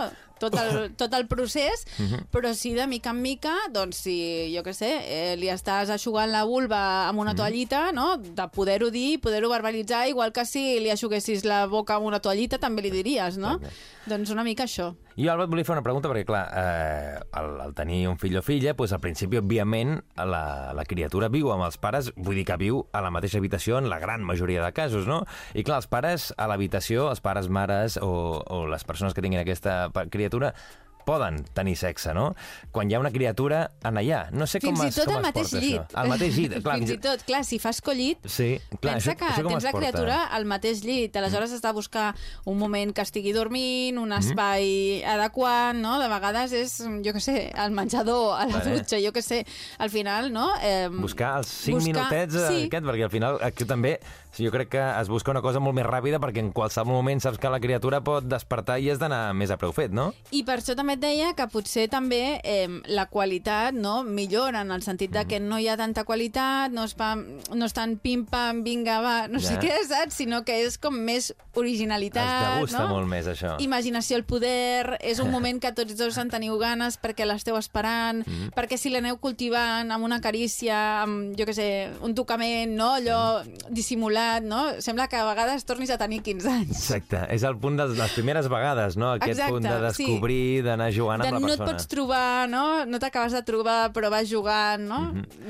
Tot 0.43 0.57
el, 0.59 0.91
tot 0.99 1.15
el 1.15 1.29
procés, 1.31 1.87
Mhm. 1.99 2.27
però 2.35 2.53
sí 2.59 2.75
de 2.75 2.87
mica 2.91 3.11
en 3.15 3.23
mica, 3.23 3.55
doncs 3.73 4.03
si, 4.05 4.17
jo 4.55 4.63
què 4.67 4.75
sé, 4.75 4.91
eh, 5.07 5.37
li 5.39 5.49
estàs 5.53 5.89
aixugant 5.95 6.31
la 6.35 6.43
vulva 6.45 6.83
amb 7.09 7.17
Mhm. 7.19 7.23
una 7.23 7.35
toallita, 7.39 7.93
no?, 7.93 8.17
de 8.19 8.49
poder-ho 8.53 8.91
dir, 8.91 9.21
poder-ho 9.21 9.49
verbalitzar, 9.49 10.09
igual 10.09 10.33
que 10.33 10.45
si 10.45 10.81
li 10.81 10.91
aixuguessis 10.91 11.45
la 11.45 11.67
boca 11.67 11.95
amb 11.97 12.07
una 12.11 12.21
toallita 12.21 12.59
també 12.59 12.83
li 12.83 12.91
diries, 12.91 13.39
no? 13.39 13.55
Exacte. 13.61 13.77
Doncs 14.07 14.31
una 14.35 14.43
mica 14.43 14.65
això. 14.65 14.97
Jo, 15.15 15.31
Alba, 15.31 15.45
et 15.45 15.51
volia 15.51 15.65
fer 15.65 15.75
una 15.77 15.83
pregunta, 15.85 16.09
perquè, 16.09 16.25
clar, 16.27 16.49
eh, 16.57 17.21
al, 17.33 17.61
al 17.61 17.75
tenir 17.75 18.09
un 18.09 18.17
fill 18.19 18.37
o 18.39 18.43
filla, 18.43 18.73
doncs, 18.73 18.93
al 18.97 19.01
principi, 19.01 19.37
òbviament, 19.39 20.01
la, 20.17 20.73
la 20.75 20.85
criatura 20.89 21.29
viu 21.29 21.53
amb 21.53 21.63
els 21.69 21.77
pares, 21.79 22.11
vull 22.17 22.35
dir 22.35 22.47
que 22.49 22.57
viu 22.57 22.81
a 22.93 23.03
la 23.05 23.11
mateixa 23.13 23.39
habitació 23.39 23.77
en 23.79 23.89
la 23.93 23.99
gran 24.01 24.23
majoria 24.25 24.65
de 24.65 24.73
casos, 24.73 25.07
no? 25.07 25.21
I, 25.55 25.63
clar, 25.63 25.77
els 25.83 25.87
pares 25.87 26.33
a 26.37 26.49
l'habitació, 26.49 27.11
els 27.11 27.21
pares, 27.21 27.49
mares 27.53 27.99
o, 28.01 28.43
o 28.43 28.67
les 28.67 28.83
persones 28.89 29.13
que 29.15 29.23
tinguin 29.23 29.41
aquesta 29.45 29.91
pa- 29.93 30.07
criatura, 30.33 30.55
poden 31.03 31.41
tenir 31.53 31.75
sexe, 31.75 32.13
no? 32.15 32.29
Quan 32.71 32.87
hi 32.89 32.95
ha 32.95 33.01
una 33.03 33.11
criatura 33.11 33.65
en 33.83 33.97
allà. 33.99 34.21
No 34.31 34.47
sé 34.47 34.61
com 34.63 34.71
Fins 34.71 34.85
i 34.85 34.89
es, 34.93 34.99
tot 35.01 35.09
com 35.11 35.17
al 35.17 35.25
mateix 35.25 35.49
porta 35.51 35.65
llit. 35.65 35.81
això. 35.81 35.97
Al 35.99 36.09
mateix 36.13 36.37
llit, 36.39 36.53
clar. 36.63 36.77
Fins 36.79 36.93
i 36.95 36.97
tot, 37.03 37.25
clar, 37.27 37.41
si 37.45 37.59
fas 37.59 37.81
collit, 37.83 38.21
Sí, 38.31 38.47
clar, 38.79 38.95
Pensa 38.95 39.11
això, 39.11 39.17
que 39.19 39.25
això 39.33 39.43
com 39.43 39.51
tens 39.57 39.65
la 39.67 39.73
criatura 39.75 40.21
al 40.37 40.47
mateix 40.47 40.85
llit, 40.87 41.17
aleshores 41.19 41.57
has 41.57 41.65
de 41.65 41.73
buscar 41.75 42.15
un 42.47 42.57
moment 42.57 42.95
que 42.95 43.03
estigui 43.03 43.33
dormint, 43.35 43.97
Mhm. 43.99 44.03
un 44.05 44.13
espai 44.13 45.03
adequat, 45.17 45.75
no? 45.75 45.99
De 45.99 46.07
vegades 46.09 46.53
és, 46.53 46.79
jo 47.03 47.17
què 47.19 47.21
sé, 47.21 47.51
al 47.53 47.73
menjador, 47.75 48.39
a 48.39 48.47
la 48.47 48.59
Vale. 48.63 48.79
dutxa, 48.79 49.03
jo 49.03 49.11
què 49.11 49.23
sé. 49.27 49.45
Al 49.79 49.91
final, 49.91 50.31
no? 50.33 50.53
Eh, 50.63 50.87
buscar 50.89 51.39
els 51.43 51.49
5 51.49 51.81
buscar- 51.81 51.97
minutets 51.97 52.35
eh, 52.37 52.47
sí. 52.47 52.65
aquest, 52.71 52.85
perquè 52.87 53.03
al 53.11 53.11
final 53.11 53.41
aquí 53.43 53.65
també 53.67 53.99
jo 54.39 54.51
crec 54.51 54.69
que 54.71 54.83
es 55.01 55.09
busca 55.09 55.31
una 55.31 55.43
cosa 55.43 55.61
molt 55.61 55.75
més 55.77 55.85
ràpida 55.87 56.19
perquè 56.23 56.39
en 56.41 56.53
qualsevol 56.53 56.95
moment 56.95 57.21
saps 57.21 57.39
que 57.39 57.51
la 57.51 57.61
criatura 57.61 58.01
pot 58.01 58.25
despertar 58.25 58.79
i 58.81 58.89
has 58.91 58.99
d'anar 58.99 59.35
més 59.35 59.51
a 59.51 59.57
preu 59.61 59.73
fet, 59.73 59.91
no? 59.93 60.13
I 60.31 60.43
per 60.45 60.59
això 60.61 60.75
també 60.79 60.95
et 60.95 61.01
deia 61.01 61.35
que 61.35 61.47
potser 61.53 61.89
també 61.93 62.41
eh, 62.45 62.69
la 62.87 63.07
qualitat 63.07 63.75
no, 63.75 64.03
millora, 64.03 64.63
en 64.63 64.71
el 64.71 64.83
sentit 64.83 65.11
de 65.13 65.25
que 65.29 65.41
no 65.41 65.59
hi 65.59 65.69
ha 65.69 65.77
tanta 65.77 66.05
qualitat, 66.05 66.73
no 66.73 66.85
es, 66.85 66.95
fa, 66.95 67.15
no 67.17 67.65
és 67.67 67.73
tan 67.77 67.97
pim-pam, 67.99 68.63
vinga, 68.65 69.01
va, 69.05 69.17
no 69.29 69.41
sé 69.41 69.55
Ja. 69.55 69.61
què, 69.61 69.75
saps? 69.89 70.15
Sinó 70.23 70.45
que 70.45 70.63
és 70.65 70.79
com 70.79 70.95
més 70.97 71.35
originalitat, 71.55 72.25
Es 72.25 72.55
degusta 72.57 72.85
no? 72.87 72.95
molt 72.97 73.09
més, 73.09 73.27
això. 73.29 73.57
Imaginació 73.61 74.17
al 74.17 74.25
poder, 74.25 74.97
és 75.01 75.19
un 75.21 75.31
moment 75.31 75.59
que 75.61 75.73
tots 75.77 75.97
dos 75.99 76.17
en 76.19 76.31
teniu 76.33 76.57
ganes 76.61 76.99
perquè 77.01 77.27
l'esteu 77.29 77.57
esperant, 77.59 78.23
Mhm. 78.27 78.53
perquè 78.57 78.79
si 78.79 78.91
l'aneu 78.91 79.19
cultivant 79.21 79.91
amb 79.93 80.05
una 80.05 80.21
carícia, 80.21 81.03
amb, 81.03 81.35
jo 81.37 81.45
què 81.45 81.53
sé, 81.57 81.69
un 82.03 82.15
tocament, 82.15 82.73
no? 82.77 82.95
allò 82.97 83.43
Mhm. 83.45 83.75
dissimulat, 83.75 84.22
no? 84.45 84.61
Sembla 84.85 85.09
que 85.09 85.17
a 85.21 85.25
vegades 85.29 85.65
tornis 85.69 85.91
a 85.95 85.99
tenir 86.01 86.21
15 86.25 86.49
anys. 86.51 86.77
Exacte, 86.83 87.23
és 87.35 87.43
el 87.49 87.57
punt 87.63 87.77
de 87.81 87.87
les 87.93 88.13
primeres 88.17 88.49
vegades, 88.53 88.97
no? 89.01 89.13
Aquest 89.17 89.35
Exacte, 89.37 89.53
punt 89.57 89.67
de 89.69 89.75
sí. 89.93 90.07
descobrir, 90.07 90.63
d'anar 90.67 90.91
jugant 90.95 91.23
de 91.23 91.29
amb 91.31 91.39
la 91.39 91.41
no 91.43 91.53
et 91.53 91.59
persona. 91.59 91.71
pots 91.73 91.89
trobar, 91.93 92.49
no? 92.53 92.65
No 92.87 93.01
t'acabes 93.03 93.33
de 93.37 93.43
trobar, 93.47 93.79
però 93.95 94.11
vas 94.13 94.29
jugant, 94.31 94.85
no? 94.89 95.01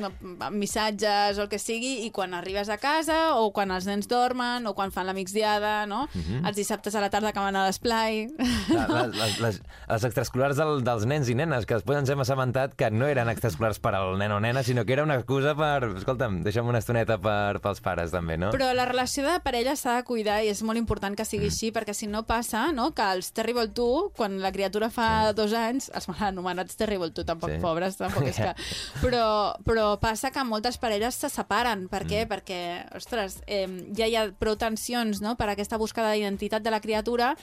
No? 0.01 0.13
Amb 0.39 0.57
missatges 0.59 1.39
o 1.39 1.47
el 1.47 1.51
que 1.53 1.59
sigui, 1.63 1.93
i 2.07 2.11
quan 2.15 2.35
arribes 2.35 2.69
a 2.73 2.79
casa, 2.83 3.37
o 3.39 3.51
quan 3.53 3.71
els 3.75 3.87
nens 3.89 4.09
dormen, 4.11 4.67
o 4.67 4.75
quan 4.79 4.93
fan 4.95 5.07
la 5.07 5.15
migdiada, 5.17 5.87
no? 5.87 6.07
Mhm. 6.15 6.45
Els 6.47 6.57
dissabtes 6.57 6.95
a 6.95 7.01
la 7.05 7.11
tarda 7.11 7.33
que 7.33 7.41
van 7.41 7.57
a 7.57 7.67
l'esplai. 7.67 8.27
La, 8.73 8.87
les, 9.07 9.17
les, 9.17 9.39
les, 9.41 9.57
les 9.89 10.05
extraescolars 10.09 10.57
del, 10.57 10.83
dels 10.87 11.05
nens 11.07 11.29
i 11.29 11.35
nenes, 11.39 11.67
que 11.67 11.77
després 11.77 11.99
ens 11.99 12.11
hem 12.11 12.21
assabentat 12.23 12.75
que 12.79 12.89
no 12.91 13.07
eren 13.11 13.29
extraescolars 13.33 13.79
per 13.83 13.93
al 13.99 14.17
nen 14.21 14.33
o 14.33 14.39
nena, 14.41 14.63
sinó 14.65 14.85
que 14.87 14.93
era 14.97 15.03
una 15.05 15.17
excusa 15.21 15.55
per... 15.59 15.91
Escolta'm, 15.99 16.41
deixa'm 16.47 16.69
una 16.69 16.81
estoneta 16.83 17.19
per, 17.23 17.61
pels 17.63 17.83
pares, 17.85 18.13
també, 18.15 18.37
no? 18.41 18.51
Però 18.55 18.62
la 18.75 18.85
relació 18.87 19.25
de 19.27 19.35
parella 19.45 19.75
s'ha 19.77 19.97
de 19.99 20.05
cuidar 20.07 20.39
i 20.45 20.49
és 20.53 20.63
molt 20.63 20.79
important 20.79 21.17
que 21.19 21.25
sigui 21.27 21.49
així, 21.51 21.71
perquè 21.75 21.95
si 21.95 22.07
no 22.07 22.23
passa 22.29 22.69
no, 22.73 22.91
que 22.95 23.05
els 23.17 23.33
Terrible 23.35 23.67
2, 23.75 24.13
quan 24.17 24.39
la 24.43 24.53
criatura 24.55 24.89
fa 24.95 25.33
dos 25.37 25.53
anys, 25.59 25.91
els 25.95 26.09
mal 26.09 26.23
anomenats 26.31 26.77
Terrible 26.79 27.11
2, 27.11 27.27
tampoc 27.29 27.51
Sí. 27.51 27.59
pobres, 27.63 27.97
tampoc 27.99 28.29
és 28.31 28.37
que... 28.39 28.53
Però, 29.03 29.25
però 29.67 29.87
passa 30.01 30.31
que 30.31 30.45
moltes 30.47 30.79
parelles 30.79 31.17
se 31.19 31.29
separen. 31.33 31.89
Per 31.91 32.05
què? 32.07 32.23
Perquè, 32.31 32.61
ostres, 32.97 33.41
eh, 33.47 33.67
ja 33.99 34.07
hi 34.07 34.15
ha 34.17 34.29
prou 34.39 34.55
tensions 34.57 35.21
no, 35.25 35.35
per 35.37 35.49
aquesta 35.51 35.77
búsqueda 35.81 36.13
d'identitat 36.15 36.63
de 36.63 36.71
la 36.71 36.81
criatura 36.81 37.35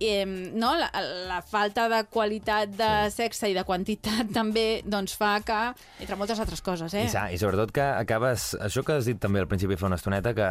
eh, 0.00 0.24
no? 0.26 0.74
la, 0.76 0.90
la 1.28 1.40
falta 1.42 1.88
de 1.92 2.02
qualitat 2.10 2.72
de 2.76 2.90
sexe 3.14 3.50
i 3.50 3.56
de 3.56 3.64
quantitat 3.68 4.30
també 4.38 4.82
doncs, 4.84 5.16
fa 5.18 5.36
que, 5.46 5.60
entre 6.02 6.18
moltes 6.18 6.40
altres 6.42 6.62
coses, 6.64 6.94
eh? 6.94 7.06
I, 7.06 7.12
sa, 7.12 7.26
I 7.32 7.40
sobretot 7.40 7.72
que 7.74 7.84
acabes... 7.84 8.54
Això 8.66 8.82
que 8.86 8.96
has 8.98 9.08
dit 9.08 9.20
també 9.20 9.42
al 9.42 9.48
principi 9.50 9.78
fa 9.78 9.88
una 9.90 9.98
estoneta, 10.00 10.34
que 10.36 10.48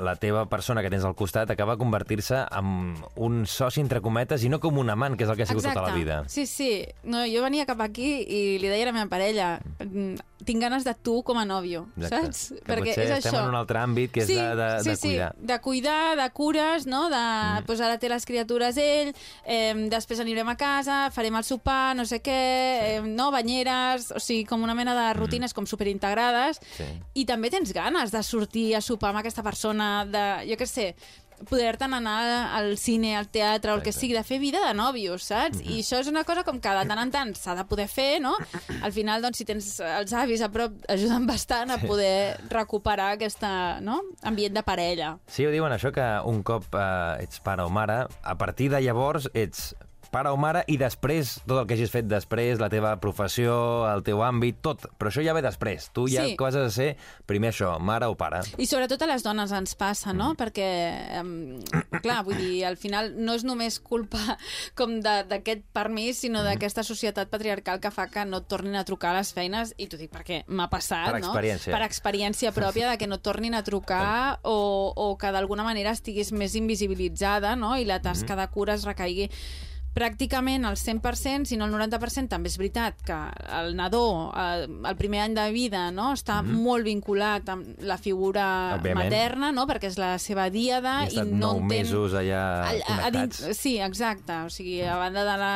la 0.00 0.16
teva 0.20 0.46
persona 0.50 0.84
que 0.84 0.92
tens 0.92 1.06
al 1.06 1.16
costat 1.18 1.50
acaba 1.52 1.78
convertir-se 1.80 2.44
en 2.46 2.96
un 3.16 3.44
soci, 3.46 3.82
entre 3.84 4.02
cometes, 4.04 4.44
i 4.44 4.50
no 4.52 4.60
com 4.62 4.80
un 4.80 4.90
amant, 4.92 5.16
que 5.18 5.26
és 5.26 5.32
el 5.32 5.38
que 5.38 5.46
ha 5.46 5.50
sigut 5.50 5.66
tota 5.66 5.86
la 5.86 5.94
vida. 5.96 6.22
Sí, 6.28 6.46
sí. 6.46 6.72
No, 7.04 7.24
jo 7.28 7.44
venia 7.44 7.68
cap 7.68 7.80
aquí 7.84 8.10
i 8.22 8.42
li 8.60 8.68
deia 8.70 8.88
a 8.88 8.90
la 8.90 8.96
meva 8.96 9.10
parella 9.12 9.54
mm, 9.80 10.30
tinc 10.44 10.62
ganes 10.62 10.84
de 10.86 10.94
tu 10.94 11.20
com 11.26 11.38
a 11.38 11.44
nòvio, 11.44 11.84
Exacte. 11.98 12.32
saps? 12.32 12.40
Que 12.64 12.78
potser 12.80 13.06
estem 13.18 13.36
en 13.36 13.50
un 13.50 13.58
altre 13.58 13.80
àmbit, 13.80 14.12
que 14.14 14.24
és 14.24 14.30
sí, 14.30 14.38
de, 14.38 14.56
de, 14.56 14.68
sí, 14.84 14.90
de 14.90 14.96
cuidar. 15.02 15.30
Sí, 15.34 15.46
de 15.50 15.58
cuidar, 15.66 16.04
de 16.20 16.28
cures, 16.36 16.86
no? 16.88 17.02
De, 17.12 17.20
mm. 17.20 17.66
pues 17.68 17.82
ara 17.84 17.98
té 18.00 18.10
les 18.12 18.26
criatures 18.28 18.79
ell, 18.80 19.12
eh, 19.44 19.74
després 19.92 20.22
anirem 20.22 20.48
a 20.50 20.56
casa, 20.60 21.02
farem 21.14 21.36
el 21.38 21.46
sopar, 21.46 21.94
no 21.96 22.06
sé 22.08 22.20
què, 22.24 22.40
eh, 22.96 23.00
no? 23.04 23.30
banyeres, 23.30 24.10
o 24.16 24.20
sigui, 24.22 24.44
com 24.48 24.64
una 24.66 24.74
mena 24.74 24.96
de 24.96 25.08
rutines 25.18 25.54
com 25.54 25.68
superintegrades. 25.68 26.60
Sí. 26.76 26.88
I 27.22 27.26
també 27.28 27.52
tens 27.52 27.72
ganes 27.76 28.12
de 28.14 28.22
sortir 28.26 28.70
a 28.74 28.84
sopar 28.84 29.12
amb 29.12 29.22
aquesta 29.22 29.44
persona, 29.46 29.90
de, 30.08 30.26
jo 30.50 30.58
què 30.60 30.68
sé, 30.68 30.94
poder-te'n 31.48 31.94
anar 31.96 32.18
al 32.56 32.74
cine, 32.80 33.14
al 33.16 33.28
teatre, 33.32 33.72
o 33.72 33.78
el 33.78 33.84
que 33.84 33.92
sigui, 33.94 34.14
de 34.16 34.24
fer 34.26 34.40
vida 34.42 34.60
de 34.66 34.74
nòvios, 34.76 35.24
saps? 35.30 35.62
I 35.64 35.80
això 35.80 36.00
és 36.02 36.10
una 36.10 36.24
cosa 36.28 36.44
com 36.46 36.60
que 36.60 36.74
de 36.76 36.84
tant 36.88 37.02
en 37.02 37.12
tant 37.14 37.32
s'ha 37.38 37.56
de 37.58 37.64
poder 37.68 37.88
fer, 37.90 38.20
no? 38.22 38.34
Al 38.82 38.92
final, 38.92 39.22
doncs, 39.24 39.40
si 39.40 39.46
tens 39.48 39.72
els 39.84 40.14
avis 40.16 40.44
a 40.44 40.50
prop, 40.52 40.76
ajuden 40.90 41.26
bastant 41.30 41.72
a 41.74 41.80
poder 41.82 42.38
recuperar 42.52 43.14
aquesta, 43.16 43.80
no?, 43.84 44.00
ambient 44.26 44.56
de 44.56 44.64
parella. 44.66 45.14
Sí, 45.30 45.46
ho 45.46 45.54
diuen 45.54 45.72
això, 45.72 45.92
que 45.94 46.06
un 46.28 46.42
cop 46.46 46.68
eh, 46.74 47.24
ets 47.24 47.40
pare 47.44 47.64
o 47.64 47.72
mare, 47.72 48.02
a 48.22 48.36
partir 48.40 48.70
de 48.72 48.82
llavors 48.84 49.30
ets 49.34 49.70
pare 50.10 50.30
o 50.30 50.36
mare 50.36 50.64
i 50.66 50.76
després, 50.80 51.36
tot 51.46 51.60
el 51.60 51.66
que 51.70 51.74
hagis 51.78 51.90
fet 51.92 52.06
després, 52.10 52.58
la 52.58 52.68
teva 52.72 52.96
professió, 53.00 53.86
el 53.92 54.02
teu 54.06 54.22
àmbit, 54.26 54.58
tot. 54.62 54.86
Però 54.98 55.10
això 55.12 55.22
ja 55.24 55.32
ve 55.36 55.42
després. 55.42 55.90
Tu 55.94 56.08
ja 56.08 56.24
Sí. 56.26 56.36
has 56.40 56.54
de 56.54 56.70
ser 56.70 56.96
primer 57.26 57.52
això, 57.52 57.78
mare 57.78 58.06
o 58.06 58.16
pare. 58.16 58.40
I 58.58 58.66
sobretot 58.66 59.00
a 59.02 59.06
les 59.06 59.22
dones 59.22 59.52
ens 59.52 59.74
passa, 59.74 60.12
no? 60.12 60.34
Perquè, 60.34 61.20
um, 61.20 61.60
clar, 62.02 62.24
vull 62.24 62.36
dir, 62.36 62.64
al 62.66 62.76
final 62.76 63.12
no 63.16 63.34
és 63.34 63.44
només 63.44 63.78
culpa 63.80 64.18
com 64.74 65.00
de- 65.00 65.24
d'aquest 65.30 65.62
permís, 65.72 66.18
sinó 66.18 66.42
d'aquesta 66.42 66.82
societat 66.82 67.30
patriarcal 67.30 67.78
que 67.80 67.90
fa 67.90 68.08
que 68.08 68.24
no 68.24 68.38
et 68.38 68.48
tornin 68.48 68.74
a 68.76 68.84
trucar 68.84 69.14
a 69.14 69.18
les 69.20 69.32
feines, 69.32 69.74
i 69.78 69.86
t'ho 69.86 69.96
dic 69.96 70.10
perquè 70.10 70.42
m'ha 70.48 70.68
passat, 70.68 71.12
Per 71.12 71.20
no? 71.20 71.28
experiència. 71.32 71.70
Per 71.72 71.82
experiència 71.86 72.52
pròpia 72.52 72.90
de 72.90 72.98
que 72.98 73.06
no 73.06 73.14
et 73.20 73.22
tornin 73.22 73.54
a 73.54 73.62
trucar 73.62 74.40
o, 74.42 74.92
o 74.96 75.16
que 75.16 75.30
d'alguna 75.30 75.62
manera 75.64 75.90
estiguis 75.92 76.32
més 76.32 76.54
invisibilitzada, 76.54 77.54
no? 77.56 77.76
I 77.76 77.84
la 77.84 78.00
tasca 78.02 78.34
de 78.36 78.46
cures 78.50 78.84
recaigui 78.84 79.30
pràcticament 79.94 80.64
al 80.68 80.76
100%, 80.76 81.44
si 81.50 81.56
no 81.58 81.66
el 81.66 81.72
90%, 81.74 82.28
també 82.30 82.48
és 82.50 82.56
veritat 82.60 83.00
que 83.06 83.16
el 83.60 83.74
nadó, 83.76 84.30
eh, 84.36 84.66
el 84.66 84.96
primer 84.96 85.20
any 85.24 85.34
de 85.34 85.46
vida, 85.54 85.90
no, 85.90 86.12
està 86.14 86.40
molt 86.46 86.84
vinculat 86.86 87.48
amb 87.50 87.80
la 87.82 87.98
figura 87.98 88.76
Òbviament. 88.76 89.10
materna, 89.10 89.50
no, 89.52 89.66
perquè 89.66 89.90
és 89.90 89.98
la 89.98 90.12
seva 90.18 90.48
díada 90.50 91.06
I 91.10 91.18
i 91.18 91.24
no 91.24 91.38
nou 91.40 91.60
entén... 91.62 91.68
mesos 91.84 92.14
allà 92.14 92.42
a, 92.62 92.68
a 92.70 93.10
dins, 93.10 93.40
connectats. 93.40 93.58
sí, 93.58 93.78
exacte. 93.80 94.32
O 94.46 94.50
sigui, 94.50 94.80
a 94.82 94.96
banda 94.96 95.24
de 95.26 95.36
la, 95.40 95.54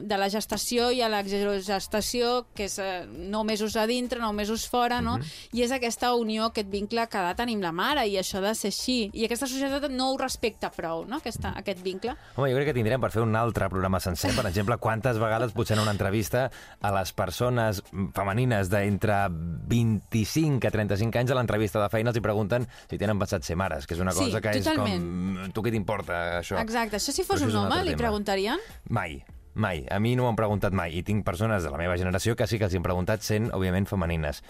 de 0.00 0.18
la 0.18 0.28
gestació 0.30 0.90
i 0.94 1.02
a 1.02 1.08
l'exogestació, 1.12 2.46
que 2.54 2.66
és 2.70 2.78
eh, 2.78 3.04
9 3.06 3.44
mesos 3.46 3.76
a 3.76 3.86
dintre, 3.86 4.20
9 4.22 4.34
mesos 4.36 4.66
fora, 4.68 5.00
no? 5.00 5.18
Mhm. 5.18 5.58
I 5.58 5.62
és 5.66 5.72
aquesta 5.74 6.14
unió, 6.14 6.46
aquest 6.50 6.70
vincle 6.70 7.06
que 7.08 7.18
ha 7.18 7.26
de 7.28 7.34
tenir 7.38 7.58
la 7.62 7.72
mare, 7.72 8.06
i 8.08 8.16
això 8.20 8.38
ha 8.38 8.46
de 8.48 8.54
ser 8.54 8.72
així. 8.72 9.10
I 9.12 9.26
aquesta 9.26 9.46
societat 9.50 9.90
no 9.90 10.12
ho 10.12 10.18
respecta 10.18 10.70
prou, 10.70 11.04
no?, 11.06 11.18
aquesta, 11.22 11.52
aquest 11.58 11.82
vincle. 11.82 12.14
Home, 12.36 12.50
jo 12.50 12.56
crec 12.56 12.70
que 12.72 12.76
tindrem 12.78 13.00
per 13.02 13.10
fer 13.14 13.22
un 13.22 13.36
altre 13.36 13.68
programa 13.72 14.00
sencer. 14.00 14.30
Per 14.36 14.44
exemple, 14.48 14.76
quantes 14.78 15.18
vegades 15.18 15.52
potser 15.56 15.76
en 15.76 15.82
una 15.82 15.94
entrevista 15.96 16.46
a 16.80 16.92
les 16.94 17.12
persones 17.16 17.82
femenines 18.14 18.70
d'entre 18.72 19.24
25 19.30 20.68
a 20.68 20.70
35 20.70 21.18
anys 21.18 21.32
a 21.32 21.38
l'entrevista 21.38 21.80
de 21.82 21.88
feina 21.92 22.12
els 22.12 22.18
hi 22.20 22.24
pregunten 22.24 22.66
si 22.90 22.98
tenen 23.00 23.18
pensat 23.20 23.44
ser 23.46 23.56
mares, 23.56 23.86
que 23.86 23.94
és 23.96 24.00
una 24.04 24.12
Sí, 24.14 24.26
cosa 24.28 24.40
que 24.44 24.54
és 24.58 24.64
totalment. 24.64 25.04
com... 25.42 25.52
Tu 25.56 25.62
què 25.66 25.72
t'importa, 25.74 26.22
això? 26.40 26.58
Exacte. 26.62 26.96
Això 27.00 27.12
si 27.14 27.24
fos 27.24 27.40
un 27.42 27.48
és 27.50 27.54
un 27.54 27.66
home, 27.66 27.82
li 27.82 27.94
tema. 27.96 28.02
preguntarien? 28.06 28.60
Mai, 28.90 29.22
mai. 29.54 29.86
A 29.90 29.98
mi 30.00 30.14
no 30.16 30.24
m'ho 30.26 30.32
han 30.32 30.36
preguntat 30.38 30.72
mai. 30.76 30.94
I 30.98 31.02
tinc 31.02 31.24
persones 31.24 31.62
de 31.64 31.70
la 31.72 31.78
meva 31.80 31.96
generació 32.00 32.36
que 32.36 32.46
sí 32.46 32.58
que 32.58 32.64
els 32.68 32.74
hi 32.74 32.80
han 32.80 32.86
preguntat 32.86 33.22
sent, 33.24 33.50
òbviament, 33.52 33.88
femenines. 33.88 34.42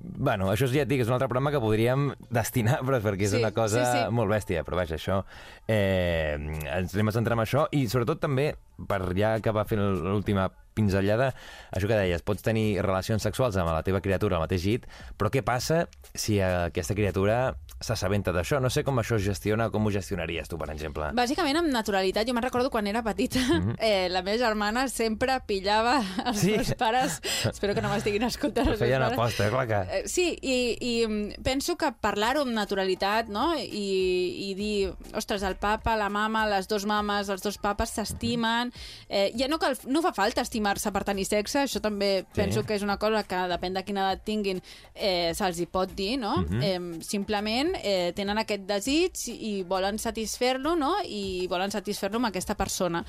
Bueno, 0.00 0.50
això 0.52 0.66
ja 0.68 0.82
et 0.84 0.88
dic, 0.90 1.00
és 1.00 1.08
un 1.08 1.14
altre 1.16 1.28
programa 1.28 1.52
que 1.54 1.60
podríem 1.62 2.10
destinar, 2.34 2.80
però 2.84 3.00
perquè 3.04 3.24
és 3.28 3.34
Sí, 3.36 3.40
una 3.40 3.52
cosa 3.56 3.84
sí, 3.84 3.98
sí. 4.02 4.10
molt 4.14 4.30
bèstia. 4.30 4.64
Però 4.66 4.76
vaja, 4.76 4.98
això... 4.98 5.22
Eh, 5.68 6.34
ens 6.78 6.94
anem 6.94 7.08
a 7.08 7.14
centrar 7.16 7.38
en 7.38 7.44
això 7.44 7.66
i 7.72 7.86
sobretot 7.88 8.20
també, 8.20 8.50
per 8.88 9.00
ja 9.16 9.34
acabar 9.38 9.64
fent 9.70 9.80
l'última 10.04 10.50
pinzellada. 10.74 11.32
Això 11.72 11.86
que 11.88 11.96
deies, 11.96 12.22
pots 12.22 12.42
tenir 12.42 12.80
relacions 12.82 13.22
sexuals 13.22 13.56
amb 13.56 13.70
la 13.70 13.82
teva 13.86 14.00
criatura 14.04 14.36
al 14.36 14.42
mateix 14.44 14.64
llit, 14.66 14.86
però 15.18 15.30
què 15.30 15.42
passa 15.46 15.86
si 16.14 16.40
aquesta 16.40 16.94
criatura 16.94 17.54
s'assabenta 17.84 18.32
d'això? 18.32 18.60
No 18.62 18.70
sé 18.70 18.84
com 18.84 18.98
això 18.98 19.16
es 19.16 19.24
gestiona, 19.26 19.68
com 19.70 19.84
ho 19.86 19.90
gestionaries 19.90 20.48
tu, 20.48 20.58
per 20.58 20.70
exemple. 20.72 21.10
Bàsicament 21.14 21.56
amb 21.60 21.68
naturalitat. 21.72 22.26
Jo 22.26 22.34
me'n 22.34 22.44
recordo 22.46 22.70
quan 22.70 22.86
era 22.86 23.02
petita, 23.02 23.38
mm 23.40 23.60
-hmm. 23.62 23.76
eh, 23.88 24.08
la 24.08 24.22
meva 24.22 24.38
germana 24.38 24.88
sempre 24.88 25.40
pillava 25.46 26.02
els 26.26 26.38
Sí? 26.40 26.52
meus 26.56 26.74
pares... 26.74 27.20
Espero 27.54 27.74
que 27.74 27.82
no 27.82 27.88
m'estiguin 27.88 28.22
escoltant 28.22 28.66
els 28.68 28.78
meus 28.78 28.78
Feien 28.80 29.00
pares. 29.02 29.18
aposta, 29.18 29.46
eh, 29.46 29.50
clar 29.50 29.66
que... 29.66 29.98
Eh, 29.98 30.02
Sí, 30.08 30.38
i, 30.42 30.76
i 30.80 31.06
mm, 31.06 31.42
penso 31.42 31.76
que 31.76 31.92
parlar-ho 32.00 32.42
amb 32.42 32.52
naturalitat, 32.52 33.28
no?, 33.28 33.54
i, 33.56 34.50
i 34.50 34.54
dir, 34.54 34.94
ostres, 35.14 35.42
el 35.42 35.56
papa, 35.56 35.96
la 35.96 36.08
mama, 36.08 36.46
les 36.46 36.66
dos 36.68 36.84
mames, 36.86 37.28
els 37.28 37.42
dos 37.42 37.58
papes 37.58 37.90
s'estimen... 37.90 38.72
Eh, 39.08 39.32
ja 39.36 39.48
no, 39.48 39.58
cal, 39.58 39.76
no 39.86 40.02
fa 40.02 40.12
falta 40.12 40.40
estimar-se 40.64 40.90
per 40.92 41.04
tenir 41.04 41.24
sexe, 41.28 41.58
això 41.64 41.80
també 41.80 42.24
Sí. 42.24 42.26
penso 42.34 42.62
que 42.64 42.74
és 42.74 42.82
una 42.82 42.96
cosa 42.98 43.22
que, 43.24 43.36
depèn 43.36 43.74
de 43.74 43.82
quina 43.84 44.00
edat 44.10 44.24
tinguin, 44.24 44.62
eh, 44.94 45.32
se'ls 45.34 45.58
hi 45.60 45.66
pot 45.66 45.90
dir, 45.94 46.16
no? 46.18 46.36
Mhm. 46.38 46.62
eh, 46.62 47.02
simplement 47.02 47.74
eh, 47.82 48.12
tenen 48.14 48.38
aquest 48.38 48.62
desig 48.66 49.12
i 49.28 49.62
volen 49.62 49.98
satisfer-lo, 49.98 50.74
no?, 50.76 50.96
i 51.04 51.46
volen 51.48 51.70
satisfer-lo 51.70 52.16
amb 52.16 52.26
aquesta 52.26 52.54
persona 52.54 53.04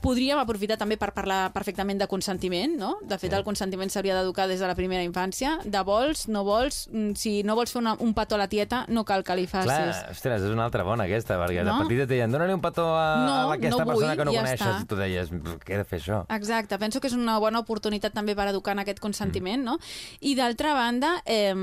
podríem 0.00 0.38
aprofitar 0.40 0.78
també 0.80 0.96
per 0.96 1.10
parlar 1.12 1.52
perfectament 1.52 1.98
de 2.00 2.06
consentiment, 2.08 2.72
no? 2.80 2.94
De 3.04 3.18
fet, 3.20 3.32
el 3.36 3.44
consentiment 3.44 3.90
s'hauria 3.92 4.14
d'educar 4.16 4.46
des 4.48 4.60
de 4.60 4.66
la 4.66 4.74
primera 4.74 5.04
infància. 5.04 5.58
De 5.64 5.82
vols, 5.84 6.26
no 6.28 6.42
vols, 6.44 6.88
mm, 6.92 7.12
si 7.20 7.42
no 7.44 7.54
vols 7.54 7.72
fer 7.72 7.80
una, 7.82 7.94
un 8.00 8.14
petó 8.14 8.34
a 8.36 8.38
la 8.38 8.48
tieta, 8.48 8.86
no 8.88 9.04
cal 9.04 9.22
que 9.24 9.36
li 9.36 9.46
facis. 9.46 9.68
Clar, 9.70 10.10
ostres, 10.10 10.42
és 10.42 10.50
una 10.50 10.64
altra 10.64 10.82
bona 10.84 11.04
aquesta, 11.04 11.36
perquè 11.38 11.64
No? 11.64 11.76
de 11.78 11.84
petita 11.84 12.02
et 12.04 12.08
deien 12.08 12.32
dona-li 12.32 12.52
un 12.54 12.60
petó 12.64 12.86
a, 12.96 13.26
No, 13.26 13.34
a 13.50 13.54
aquesta 13.54 13.84
no 13.84 13.86
persona 13.86 14.14
vull, 14.14 14.16
que 14.16 14.24
no 14.24 14.32
ja 14.32 14.40
coneixes, 14.42 14.66
està. 14.66 14.82
i 14.82 14.86
tu 14.86 14.96
deies, 14.96 15.30
què 15.66 15.74
he 15.74 15.76
de 15.76 15.84
fer 15.84 16.00
això? 16.00 16.24
Exacte, 16.30 16.78
penso 16.78 17.00
que 17.00 17.06
és 17.08 17.14
una 17.14 17.38
bona 17.38 17.60
oportunitat 17.60 18.12
també 18.14 18.34
per 18.34 18.48
educar 18.48 18.72
en 18.72 18.78
aquest 18.80 19.00
consentiment, 19.00 19.62
no? 19.62 19.78
I 20.20 20.34
d'altra 20.34 20.72
banda, 20.74 21.22
eh, 21.26 21.54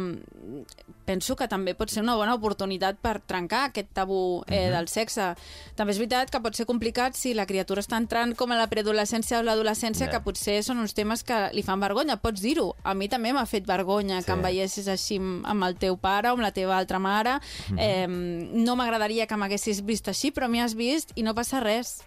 penso 1.08 1.38
que 1.40 1.48
també 1.48 1.74
pot 1.78 1.90
ser 1.90 2.04
una 2.04 2.18
bona 2.20 2.36
oportunitat 2.36 3.00
per 3.02 3.16
trencar 3.26 3.70
aquest 3.70 3.90
tabú 3.96 4.44
eh, 4.52 4.68
del 4.74 4.90
sexe. 4.92 5.32
També 5.80 5.96
és 5.96 6.02
veritat 6.02 6.30
que 6.34 6.42
pot 6.44 6.56
ser 6.60 6.68
complicat 6.68 7.16
si 7.16 7.32
la 7.34 7.48
criatura 7.48 7.82
està 7.82 7.98
entrant 7.98 8.36
com 8.38 8.52
a 8.52 8.60
la 8.60 8.68
preadolescència 8.68 9.40
o 9.40 9.46
l'adolescència, 9.48 10.10
que 10.12 10.20
potser 10.26 10.60
són 10.68 10.84
uns 10.84 10.94
temes 10.98 11.24
que 11.24 11.40
li 11.56 11.64
fan 11.64 11.80
vergonya. 11.82 12.20
Pots 12.22 12.44
dir-ho. 12.44 12.74
A 12.84 12.94
mi 12.94 13.08
també 13.10 13.32
m'ha 13.34 13.46
fet 13.48 13.66
vergonya 13.66 14.20
Sí. 14.22 14.26
que 14.28 14.36
em 14.36 14.42
veiessis 14.44 14.88
així 14.92 15.18
amb 15.18 15.46
amb 15.48 15.64
el 15.64 15.76
teu 15.80 15.96
pare 15.98 16.30
o 16.30 16.34
amb 16.36 16.44
la 16.44 16.52
teva 16.52 16.78
altra 16.78 17.00
mare. 17.00 17.40
Eh, 17.78 18.06
no 18.08 18.76
m'agradaria 18.76 19.26
que 19.26 19.38
m'haguessis 19.40 19.80
vist 19.86 20.08
així, 20.12 20.30
però 20.32 20.50
m'hi 20.52 20.60
has 20.62 20.76
vist 20.76 21.14
i 21.16 21.24
no 21.24 21.34
passa 21.34 21.60
res. 21.64 22.02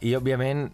I, 0.00 0.12
òbviament, 0.18 0.66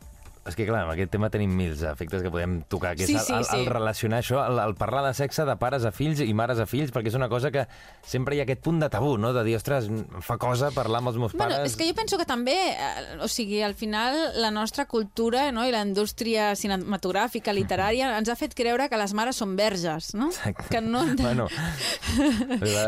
és 0.49 0.57
que, 0.57 0.65
clar, 0.67 0.83
amb 0.87 0.93
aquest 0.95 1.11
tema 1.13 1.29
tenim 1.31 1.53
mils 1.55 1.83
efectes 1.85 2.23
que 2.25 2.31
podem 2.33 2.63
tocar, 2.73 2.95
que 2.97 3.07
Sí, 3.07 3.15
és 3.17 3.29
el, 3.31 3.45
sí, 3.45 3.55
el, 3.57 3.61
el 3.61 3.67
relacionar 3.73 4.23
això, 4.23 4.41
el, 4.49 4.59
el 4.63 4.75
parlar 4.75 5.03
de 5.07 5.13
sexe 5.15 5.45
de 5.45 5.57
pares 5.61 5.85
a 5.85 5.93
fills 5.93 6.21
i 6.25 6.33
mares 6.35 6.59
a 6.63 6.67
fills, 6.67 6.93
perquè 6.95 7.13
és 7.13 7.19
una 7.19 7.29
cosa 7.29 7.51
que 7.53 7.67
sempre 8.07 8.35
hi 8.37 8.41
ha 8.41 8.47
aquest 8.49 8.63
punt 8.65 8.81
de 8.81 8.89
tabú, 8.89 9.17
no?, 9.21 9.33
de 9.37 9.45
dir, 9.45 9.57
ostres, 9.59 9.89
fa 10.25 10.39
cosa 10.41 10.71
parlar 10.75 11.03
amb 11.03 11.13
els 11.13 11.19
meus 11.21 11.35
Bueno, 11.37 11.55
pares... 11.59 11.71
és 11.73 11.77
que 11.77 11.87
jo 11.91 11.95
penso 11.99 12.17
que 12.19 12.25
també, 12.29 12.57
eh, 12.73 13.19
o 13.21 13.29
sigui, 13.29 13.61
al 13.63 13.75
final 13.75 14.17
la 14.41 14.51
nostra 14.51 14.87
cultura 14.91 15.51
no, 15.53 15.67
i 15.69 15.75
la 15.75 15.83
indústria 15.85 16.55
cinematogràfica, 16.57 17.53
literària, 17.53 18.11
ens 18.21 18.29
ha 18.33 18.37
fet 18.41 18.57
creure 18.57 18.89
que 18.89 18.99
les 19.01 19.13
mares 19.15 19.37
són 19.37 19.57
verges, 19.61 20.15
no? 20.17 20.31
Exacte. 20.33 20.69
Que 20.73 20.81
no... 20.81 21.05
Bueno, 21.21 21.47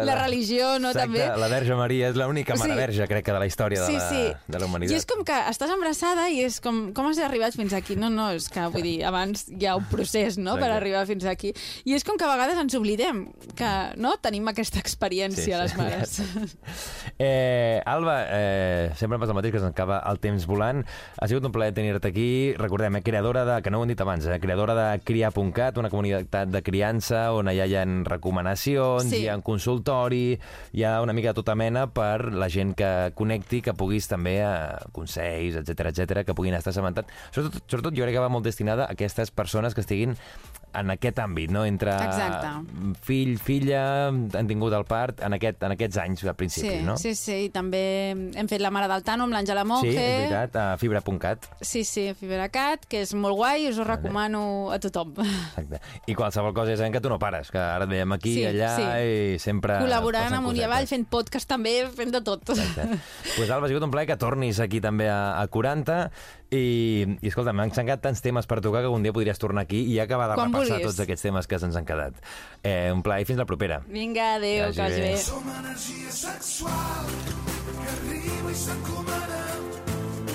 La 0.03 0.15
religió, 0.25 0.79
no, 0.79 0.91
Exacte, 0.91 1.07
també? 1.19 1.27
la 1.41 1.49
Verge 1.53 1.77
Maria 1.79 2.09
és 2.11 2.17
l'única 2.19 2.57
mare 2.59 2.73
Sí. 2.73 2.79
verge, 2.79 3.07
crec 3.09 3.25
que, 3.27 3.33
de 3.33 3.39
la 3.39 3.47
història 3.47 3.85
Sí, 3.87 3.93
de, 3.93 3.99
la, 3.99 4.09
sí. 4.09 4.23
de 4.49 4.59
la 4.59 4.67
humanitat. 4.67 4.93
I 4.95 4.99
és 4.99 5.07
com 5.07 5.23
que 5.27 5.37
estàs 5.51 5.71
embarassada 5.75 6.29
i 6.33 6.41
és 6.47 6.59
com, 6.65 6.93
com 6.97 7.07
has 7.11 7.19
arribat 7.43 7.57
fins 7.59 7.73
aquí? 7.75 7.97
No, 7.99 8.09
no, 8.11 8.29
és 8.37 8.47
que, 8.53 8.63
vull 8.71 8.85
dir, 8.87 9.03
abans 9.07 9.45
hi 9.51 9.67
ha 9.67 9.75
un 9.79 9.87
procés, 9.91 10.39
no?, 10.39 10.55
per 10.61 10.71
arribar 10.71 11.05
fins 11.09 11.25
aquí. 11.27 11.53
I 11.89 11.97
és 11.97 12.05
com 12.07 12.17
que 12.19 12.25
a 12.27 12.31
vegades 12.31 12.59
ens 12.61 12.75
oblidem 12.79 13.25
que, 13.59 13.71
no?, 13.99 14.15
tenim 14.23 14.47
aquesta 14.49 14.79
experiència, 14.83 15.59
les 15.63 15.75
mares. 15.79 16.21
Eh, 17.19 17.81
Alba, 17.87 18.15
eh, 18.31 18.91
sempre 18.99 19.17
em 19.17 19.23
passa 19.23 19.33
el 19.35 19.39
mateix, 19.39 19.53
que 19.55 19.61
se'ns 19.63 19.73
acaba 19.75 19.99
el 20.11 20.19
temps 20.23 20.47
volant. 20.49 20.83
Ha 21.21 21.29
sigut 21.31 21.45
un 21.47 21.53
plaer 21.55 21.75
tenir-te 21.77 22.09
aquí. 22.09 22.55
Recordem, 22.59 22.97
eh, 22.97 23.03
creadora 23.05 23.45
de, 23.49 23.59
que 23.63 23.71
no 23.71 23.81
ho 23.81 23.85
hem 23.87 23.93
dit 23.93 24.01
abans, 24.01 24.27
eh, 24.27 24.39
creadora 24.43 24.75
de 24.79 24.87
Criar.cat, 25.05 25.79
una 25.79 25.91
comunitat 25.93 26.51
de 26.53 26.63
criança 26.63 27.25
on 27.35 27.51
allà 27.51 27.67
hi 27.69 27.77
ha 27.77 27.85
recomanacions, 28.09 29.11
Sí. 29.11 29.23
hi 29.25 29.29
ha 29.29 29.37
consultori, 29.43 30.39
hi 30.73 30.85
ha 30.85 31.01
una 31.03 31.13
mica 31.13 31.31
de 31.33 31.35
tota 31.43 31.55
mena 31.55 31.87
per 31.93 32.33
la 32.33 32.49
gent 32.49 32.75
que 32.79 33.13
connecti, 33.15 33.61
que 33.63 33.75
puguis 33.75 34.09
també 34.09 34.41
a 34.43 34.79
consells, 34.93 35.57
etc 35.57 35.91
etc 35.93 36.25
que 36.27 36.35
puguin 36.35 36.55
estar 36.55 36.71
assabentat. 36.73 37.07
Sobretot, 37.33 37.65
sobretot 37.65 37.97
jo 37.97 38.05
crec 38.05 38.17
que 38.19 38.25
va 38.25 38.33
molt 38.33 38.45
destinada 38.45 38.85
a 38.85 38.93
aquestes 38.93 39.33
persones 39.33 39.75
que 39.75 39.81
estiguin 39.81 40.19
en 40.75 40.91
aquest 40.95 41.19
àmbit, 41.23 41.51
no? 41.53 41.65
entre 41.69 41.93
Exacte. 41.93 42.49
fill, 43.05 43.35
filla, 43.39 44.09
han 44.09 44.49
tingut 44.49 44.73
el 44.77 44.85
part 44.89 45.21
en, 45.25 45.35
aquest, 45.37 45.63
en 45.67 45.75
aquests 45.77 45.99
anys 46.03 46.25
al 46.25 46.37
principi, 46.39 46.69
Sí, 46.79 46.83
no? 46.87 46.97
sí, 47.01 47.15
sí, 47.19 47.37
i 47.47 47.51
també 47.53 47.83
hem 48.13 48.49
fet 48.51 48.63
la 48.65 48.71
Mare 48.75 48.89
del 48.91 49.05
Tano 49.07 49.25
amb 49.29 49.35
l'Àngela 49.37 49.65
Monge. 49.69 49.91
Sí, 49.91 49.97
és 49.99 50.19
veritat, 50.31 50.57
a 50.57 50.77
fibra.cat. 50.81 51.49
Sí, 51.61 51.85
sí, 51.85 52.09
Fiberacat, 52.19 52.87
que 52.89 53.03
és 53.05 53.13
molt 53.15 53.37
guai, 53.37 53.69
us 53.71 53.79
ho 53.79 53.85
recomano 53.89 54.71
a 54.73 54.79
tothom. 54.83 55.13
Exacte. 55.23 55.81
I 56.07 56.15
qualsevol 56.19 56.55
cosa 56.57 56.77
sabem 56.77 56.93
que 56.93 57.01
tu 57.05 57.11
no 57.13 57.19
pares, 57.23 57.51
que 57.53 57.59
ara 57.61 57.85
et 57.89 57.91
veiem 57.93 58.13
aquí, 58.17 58.35
Sí, 58.41 58.45
allà, 58.49 58.73
sí. 58.77 58.89
i 59.37 59.39
sempre... 59.43 59.79
Col·laborant 59.83 60.39
amunt 60.39 60.57
i 60.57 60.65
avall, 60.67 60.87
fent 60.91 61.05
podcast 61.11 61.49
també, 61.51 61.83
fent 61.95 62.13
de 62.15 62.21
tot. 62.25 62.49
Exacte. 62.55 62.89
pues 63.37 63.51
Alba, 63.51 63.67
ha 63.67 63.73
sigut 63.73 63.85
un 63.85 63.91
plaer 63.93 64.09
que 64.09 64.17
tornis 64.21 64.61
aquí 64.61 64.81
també 64.81 65.09
a, 65.11 65.39
a 65.41 65.47
40 65.53 65.99
i, 66.53 67.07
i 67.23 67.29
escolta, 67.31 67.55
m'han 67.57 67.71
encantat 67.71 68.03
tants 68.05 68.21
temes 68.25 68.45
per 68.49 68.59
tocar 68.61 68.83
que 68.85 68.91
un 68.93 69.03
dia 69.05 69.13
podries 69.17 69.39
tornar 69.41 69.63
aquí 69.65 69.83
i 69.89 69.99
acabar 70.03 70.27
de 70.29 70.35
Quan 70.37 70.51
repassar 70.53 70.62
vulguis. 70.71 70.87
tots 70.87 71.01
aquests 71.05 71.27
temes 71.29 71.47
que 71.47 71.59
se'ns 71.59 71.77
han 71.77 71.89
quedat. 71.89 72.15
Eh, 72.63 72.91
un 72.93 73.03
plaer 73.03 73.27
i 73.27 73.29
fins 73.29 73.39
la 73.39 73.47
propera. 73.49 73.83
Vinga, 73.89 74.35
adéu, 74.37 74.73
que 74.73 74.83
vagi 74.83 75.01
bé. 75.01 75.17
Som 75.19 75.49
energia 75.59 76.11
sexual 76.11 77.07
que 77.83 77.89
arriba 77.97 78.51
i 78.51 78.55
s'encomana 78.55 79.43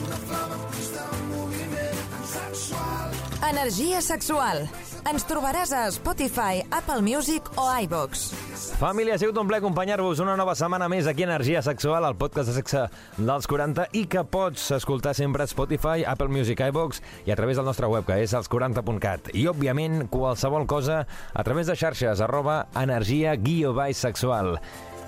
una 0.03 0.17
flama 0.27 0.55
en 0.57 1.29
moviment 1.31 2.01
tan 2.11 2.25
sexual. 2.35 3.06
Energia 3.45 3.99
sexual. 4.01 4.63
Ens 5.05 5.23
trobaràs 5.29 5.69
a 5.69 5.83
Spotify, 5.93 6.63
Apple 6.73 7.03
Music 7.05 7.45
o 7.53 7.67
iVox. 7.83 8.31
Família, 8.79 9.13
ha 9.13 9.21
sigut 9.21 9.37
un 9.37 9.45
plaer 9.47 9.61
acompanyar-vos 9.61 10.23
una 10.23 10.33
nova 10.39 10.55
setmana 10.57 10.87
més 10.89 11.05
aquí 11.07 11.21
a 11.21 11.29
Energia 11.29 11.61
Sexual, 11.61 12.07
el 12.09 12.17
podcast 12.17 12.49
de 12.49 12.55
sexe 12.57 12.81
dels 13.17 13.45
40 13.47 13.85
i 13.93 14.07
que 14.09 14.25
pots 14.25 14.71
escoltar 14.79 15.13
sempre 15.13 15.45
a 15.45 15.49
Spotify, 15.49 16.01
Apple 16.01 16.33
Music, 16.33 16.65
iVox 16.65 17.03
i 17.29 17.31
a 17.31 17.37
través 17.37 17.61
del 17.61 17.69
nostre 17.69 17.85
web, 17.85 18.07
que 18.09 18.17
és 18.25 18.33
els40.cat. 18.33 19.29
I, 19.37 19.45
òbviament, 19.53 20.07
qualsevol 20.09 20.65
cosa 20.65 21.03
a 21.05 21.45
través 21.45 21.69
de 21.69 21.77
xarxes, 21.77 22.25
arroba 22.25 22.63
energia 22.73 23.37
guió 23.37 23.77
sexual. 23.93 24.57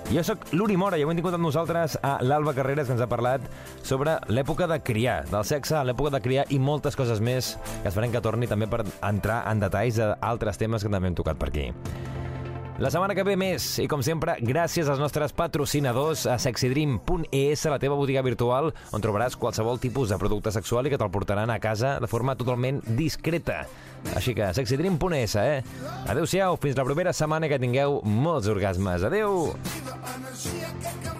Jo 0.08 0.22
sóc 0.26 0.48
l'Uri 0.56 0.78
Mora 0.80 0.98
i 0.98 1.04
avui 1.04 1.14
hem 1.14 1.20
tingut 1.20 1.36
amb 1.36 1.44
nosaltres 1.46 1.94
a 2.02 2.16
l'Alba 2.24 2.54
Carreras 2.56 2.88
que 2.88 2.96
ens 2.96 3.04
ha 3.04 3.08
parlat 3.10 3.44
sobre 3.86 4.16
l'època 4.32 4.66
de 4.70 4.80
criar, 4.82 5.20
del 5.30 5.44
sexe, 5.46 5.76
l'època 5.86 6.10
de 6.16 6.22
criar 6.24 6.48
i 6.50 6.58
moltes 6.58 6.98
coses 6.98 7.22
més 7.22 7.52
que 7.82 7.92
esperem 7.92 8.10
que 8.10 8.24
torni 8.24 8.50
també 8.50 8.66
per 8.70 8.82
entrar 9.06 9.44
en 9.52 9.62
detalls 9.62 10.00
d'altres 10.00 10.58
temes 10.58 10.82
que 10.82 10.90
també 10.90 11.12
hem 11.12 11.20
tocat 11.20 11.38
per 11.38 11.52
aquí. 11.52 11.68
La 12.80 12.88
setmana 12.88 13.12
que 13.12 13.26
ve 13.28 13.34
més, 13.36 13.64
i 13.82 13.84
com 13.92 14.00
sempre, 14.00 14.38
gràcies 14.40 14.88
als 14.88 15.02
nostres 15.02 15.34
patrocinadors 15.36 16.22
a 16.24 16.38
sexydream.es, 16.40 17.64
la 17.68 17.76
teva 17.82 17.98
botiga 17.98 18.22
virtual, 18.24 18.70
on 18.96 19.04
trobaràs 19.04 19.36
qualsevol 19.36 19.76
tipus 19.82 20.08
de 20.08 20.16
producte 20.16 20.48
sexual 20.56 20.88
i 20.88 20.94
que 20.94 20.96
te'l 20.96 21.12
portaran 21.12 21.52
a 21.52 21.58
casa 21.60 21.98
de 22.00 22.08
forma 22.08 22.38
totalment 22.40 22.80
discreta. 22.96 23.66
Així 24.16 24.32
que 24.32 24.48
sexydream.es, 24.56 25.36
eh? 25.36 25.60
Adéu-siau, 26.08 26.56
fins 26.64 26.80
la 26.80 26.88
propera 26.88 27.12
setmana 27.12 27.52
que 27.52 27.60
tingueu 27.60 28.00
molts 28.00 28.48
orgasmes. 28.48 29.04
Adéu! 29.04 29.50
La 29.84 31.19